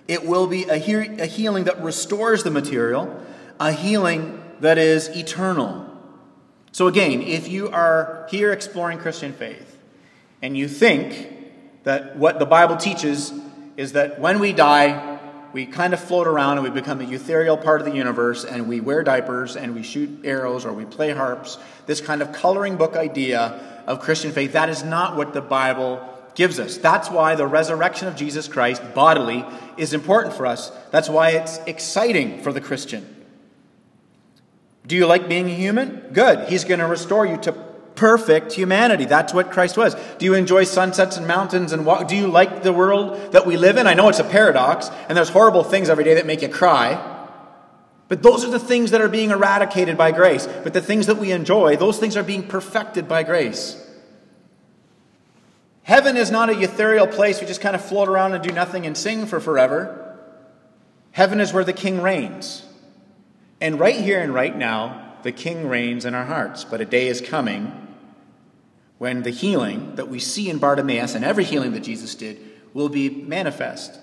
It 0.08 0.26
will 0.26 0.48
be 0.48 0.64
a, 0.64 0.78
he- 0.78 0.96
a 0.96 1.28
healing 1.28 1.66
that 1.66 1.84
restores 1.84 2.42
the 2.42 2.50
material, 2.50 3.24
a 3.60 3.72
healing 3.72 4.42
that 4.62 4.80
is 4.80 5.10
eternal. 5.10 5.89
So, 6.72 6.88
again, 6.88 7.22
if 7.22 7.48
you 7.48 7.70
are 7.70 8.28
here 8.30 8.52
exploring 8.52 9.00
Christian 9.00 9.34
faith 9.34 9.78
and 10.42 10.56
you 10.56 10.68
think 10.68 11.84
that 11.84 12.18
what 12.18 12.40
the 12.40 12.46
Bible 12.46 12.78
teaches 12.78 13.34
is 13.76 13.94
that 13.94 14.20
when 14.20 14.40
we 14.40 14.54
die, 14.54 15.20
we 15.52 15.66
kind 15.66 15.94
of 15.94 16.00
float 16.00 16.28
around 16.28 16.58
and 16.58 16.64
we 16.64 16.70
become 16.70 17.02
a 17.02 17.12
ethereal 17.12 17.58
part 17.58 17.82
of 17.82 17.88
the 17.88 17.96
universe 17.96 18.46
and 18.46 18.68
we 18.68 18.82
wear 18.82 19.04
diapers 19.04 19.56
and 19.56 19.74
we 19.74 19.82
shoot 19.82 20.20
arrows 20.24 20.66
or 20.66 20.74
we 20.74 20.86
play 20.86 21.12
harps, 21.12 21.58
this 21.88 22.02
kind 22.02 22.22
of 22.22 22.32
coloring 22.32 22.78
book 22.78 22.96
idea 22.96 23.84
of 23.88 24.00
Christian 24.00 24.32
faith, 24.32 24.54
that 24.54 24.70
is 24.70 24.84
not 24.84 25.16
what 25.16 25.34
the 25.34 25.42
Bible 25.42 26.06
gives 26.36 26.60
us. 26.60 26.78
That's 26.78 27.10
why 27.10 27.36
the 27.36 27.48
resurrection 27.48 28.08
of 28.08 28.16
Jesus 28.16 28.48
Christ 28.48 28.82
bodily 28.94 29.44
is 29.78 29.94
important 29.94 30.36
for 30.36 30.46
us. 30.46 30.72
That's 30.92 31.10
why 31.10 31.32
it's 31.32 31.58
exciting 31.66 32.44
for 32.44 32.54
the 32.54 32.62
Christian. 32.62 33.19
Do 34.90 34.96
you 34.96 35.06
like 35.06 35.30
being 35.30 35.46
a 35.46 35.54
human? 35.54 36.10
Good. 36.14 36.50
He's 36.50 36.64
going 36.64 36.80
to 36.80 36.88
restore 36.88 37.24
you 37.24 37.38
to 37.38 37.52
perfect 37.94 38.54
humanity. 38.54 39.06
That's 39.06 39.36
what 39.36 39.52
Christ 39.52 39.78
was. 39.78 39.96
Do 40.18 40.26
you 40.26 40.34
enjoy 40.34 40.64
sunsets 40.64 41.16
and 41.16 41.28
mountains 41.28 41.72
and 41.72 41.86
walk? 41.86 42.08
Do 42.08 42.16
you 42.16 42.26
like 42.26 42.64
the 42.64 42.74
world 42.74 43.34
that 43.34 43.46
we 43.46 43.56
live 43.56 43.78
in? 43.78 43.86
I 43.86 43.94
know 43.94 44.10
it's 44.10 44.18
a 44.18 44.24
paradox, 44.24 44.90
and 45.08 45.16
there's 45.16 45.30
horrible 45.30 45.64
things 45.64 45.90
every 45.90 46.04
day 46.04 46.16
that 46.16 46.26
make 46.26 46.42
you 46.42 46.50
cry. 46.50 47.18
But 48.08 48.24
those 48.24 48.44
are 48.44 48.50
the 48.50 48.58
things 48.58 48.90
that 48.90 49.00
are 49.00 49.08
being 49.08 49.30
eradicated 49.30 49.96
by 49.96 50.12
grace. 50.12 50.48
But 50.48 50.74
the 50.74 50.82
things 50.82 51.06
that 51.06 51.18
we 51.18 51.32
enjoy, 51.32 51.76
those 51.76 52.00
things 52.00 52.18
are 52.18 52.24
being 52.24 52.42
perfected 52.42 53.08
by 53.08 53.22
grace. 53.22 53.86
Heaven 55.84 56.18
is 56.18 56.32
not 56.32 56.50
a 56.50 56.60
ethereal 56.60 57.06
place 57.06 57.40
we 57.40 57.46
just 57.46 57.62
kind 57.62 57.76
of 57.76 57.86
float 57.86 58.10
around 58.10 58.34
and 58.34 58.44
do 58.44 58.52
nothing 58.52 58.88
and 58.88 58.98
sing 58.98 59.28
for 59.28 59.40
forever. 59.40 60.18
Heaven 61.12 61.40
is 61.40 61.54
where 61.54 61.64
the 61.64 61.74
king 61.74 62.02
reigns. 62.02 62.66
And 63.62 63.80
right 63.80 63.96
here 63.96 64.22
and 64.22 64.34
right 64.34 64.56
now, 64.56 65.16
the 65.24 65.32
King 65.32 65.68
reigns 65.68 66.06
in 66.06 66.16
our 66.16 66.26
hearts. 66.26 66.64
But 66.64 66.82
a 66.82 66.86
day 66.86 67.08
is 67.08 67.22
coming 67.22 67.88
when 68.98 69.24
the 69.24 69.30
healing 69.30 69.96
that 69.96 70.08
we 70.10 70.20
see 70.20 70.50
in 70.50 70.60
Bartimaeus 70.60 71.16
and 71.16 71.26
every 71.26 71.44
healing 71.44 71.72
that 71.74 71.82
Jesus 71.84 72.16
did 72.16 72.40
will 72.74 72.90
be 72.90 73.10
manifest. 73.10 74.00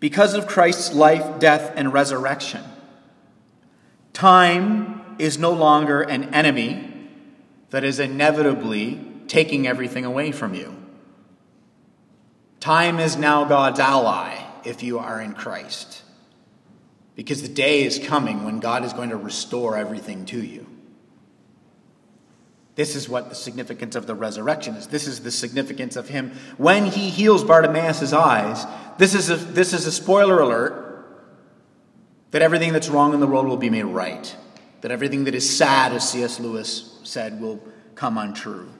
Because 0.00 0.34
of 0.34 0.46
Christ's 0.46 0.94
life, 0.94 1.38
death, 1.38 1.72
and 1.76 1.92
resurrection, 1.92 2.62
time 4.12 5.16
is 5.18 5.38
no 5.38 5.52
longer 5.52 6.00
an 6.00 6.34
enemy 6.34 6.90
that 7.68 7.84
is 7.84 8.00
inevitably 8.00 9.06
taking 9.28 9.66
everything 9.66 10.04
away 10.04 10.32
from 10.32 10.54
you. 10.54 10.74
Time 12.58 12.98
is 12.98 13.16
now 13.16 13.44
God's 13.44 13.78
ally 13.78 14.42
if 14.64 14.82
you 14.82 14.98
are 14.98 15.20
in 15.20 15.34
Christ. 15.34 15.99
Because 17.16 17.42
the 17.42 17.48
day 17.48 17.82
is 17.82 17.98
coming 17.98 18.44
when 18.44 18.60
God 18.60 18.84
is 18.84 18.92
going 18.92 19.10
to 19.10 19.16
restore 19.16 19.76
everything 19.76 20.24
to 20.26 20.42
you. 20.42 20.66
This 22.76 22.96
is 22.96 23.08
what 23.08 23.28
the 23.28 23.34
significance 23.34 23.94
of 23.94 24.06
the 24.06 24.14
resurrection 24.14 24.74
is. 24.74 24.86
This 24.86 25.06
is 25.06 25.20
the 25.20 25.30
significance 25.30 25.96
of 25.96 26.08
him 26.08 26.32
when 26.56 26.86
he 26.86 27.10
heals 27.10 27.44
Bartimaeus' 27.44 28.12
eyes. 28.12 28.64
This 28.96 29.14
is 29.14 29.28
a, 29.28 29.36
this 29.36 29.72
is 29.74 29.86
a 29.86 29.92
spoiler 29.92 30.40
alert 30.40 30.90
that 32.30 32.42
everything 32.42 32.72
that's 32.72 32.88
wrong 32.88 33.12
in 33.12 33.20
the 33.20 33.26
world 33.26 33.46
will 33.46 33.56
be 33.56 33.70
made 33.70 33.84
right. 33.84 34.34
That 34.80 34.90
everything 34.90 35.24
that 35.24 35.34
is 35.34 35.48
sad, 35.48 35.92
as 35.92 36.08
C.S. 36.08 36.40
Lewis 36.40 36.98
said, 37.02 37.40
will 37.40 37.60
come 37.96 38.16
untrue. 38.16 38.70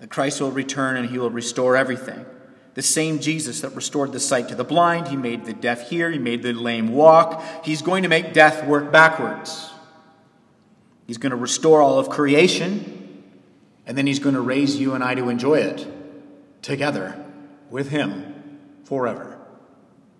That 0.00 0.08
Christ 0.08 0.40
will 0.40 0.52
return 0.52 0.96
and 0.96 1.10
he 1.10 1.18
will 1.18 1.30
restore 1.30 1.76
everything. 1.76 2.24
The 2.78 2.82
same 2.82 3.18
Jesus 3.18 3.62
that 3.62 3.74
restored 3.74 4.12
the 4.12 4.20
sight 4.20 4.50
to 4.50 4.54
the 4.54 4.62
blind, 4.62 5.08
he 5.08 5.16
made 5.16 5.46
the 5.46 5.52
deaf 5.52 5.90
hear, 5.90 6.12
he 6.12 6.18
made 6.20 6.44
the 6.44 6.52
lame 6.52 6.90
walk. 6.90 7.42
He's 7.64 7.82
going 7.82 8.04
to 8.04 8.08
make 8.08 8.32
death 8.32 8.64
work 8.64 8.92
backwards. 8.92 9.72
He's 11.04 11.18
going 11.18 11.30
to 11.30 11.36
restore 11.36 11.82
all 11.82 11.98
of 11.98 12.08
creation, 12.08 13.24
and 13.84 13.98
then 13.98 14.06
he's 14.06 14.20
going 14.20 14.36
to 14.36 14.40
raise 14.40 14.78
you 14.78 14.94
and 14.94 15.02
I 15.02 15.16
to 15.16 15.28
enjoy 15.28 15.56
it 15.56 15.88
together 16.62 17.20
with 17.68 17.88
him 17.88 18.60
forever. 18.84 19.40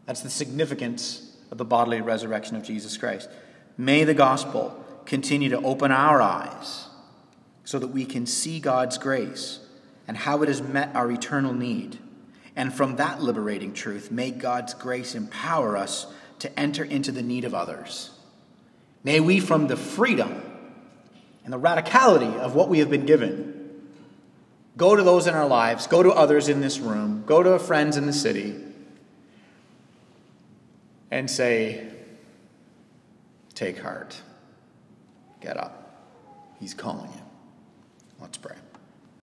That's 0.07 0.23
the 0.23 0.29
significance 0.29 1.37
of 1.53 1.59
the 1.59 1.65
bodily 1.65 2.01
resurrection 2.01 2.57
of 2.57 2.65
Jesus 2.65 2.97
Christ. 2.97 3.31
May 3.77 4.03
the 4.03 4.15
gospel 4.15 4.85
continue 5.07 5.51
to 5.51 5.63
open 5.63 5.93
our 5.93 6.21
eyes 6.21 6.89
so 7.63 7.79
that 7.79 7.87
we 7.87 8.05
can 8.05 8.27
see 8.27 8.59
God's 8.59 8.99
grace 8.99 9.61
and 10.09 10.17
how 10.17 10.43
it 10.43 10.49
has 10.49 10.61
met 10.61 10.91
our 10.97 11.09
eternal 11.09 11.55
need. 11.55 12.01
And 12.59 12.75
from 12.75 12.97
that 12.97 13.23
liberating 13.23 13.73
truth, 13.73 14.11
may 14.11 14.33
God's 14.33 14.75
grace 14.75 15.15
empower 15.15 15.77
us 15.77 16.09
to 16.41 16.59
enter 16.59 16.83
into 16.83 17.13
the 17.13 17.23
need 17.23 17.45
of 17.45 17.55
others. 17.55 18.11
May 19.05 19.21
we, 19.21 19.39
from 19.39 19.69
the 19.69 19.77
freedom 19.77 20.43
and 21.45 21.53
the 21.53 21.59
radicality 21.61 22.37
of 22.37 22.57
what 22.57 22.69
we 22.69 22.81
have 22.81 22.91
been 22.91 23.07
given, 23.07 23.81
go 24.77 24.97
to 24.97 25.05
those 25.05 25.29
in 25.29 25.35
our 25.35 25.47
lives, 25.47 25.87
go 25.87 26.03
to 26.03 26.11
others 26.11 26.49
in 26.49 26.61
this 26.61 26.81
room, 26.81 27.23
go 27.27 27.45
to 27.45 27.61
friends 27.61 27.97
in 27.97 28.07
the 28.07 28.13
city, 28.13 28.57
and 31.13 31.31
say, 31.31 31.87
Take 33.55 33.79
heart. 33.79 34.21
Get 35.41 35.57
up. 35.57 36.09
He's 36.59 36.75
calling 36.75 37.11
you. 37.13 37.23
Let's 38.21 38.37
pray. 38.37 38.57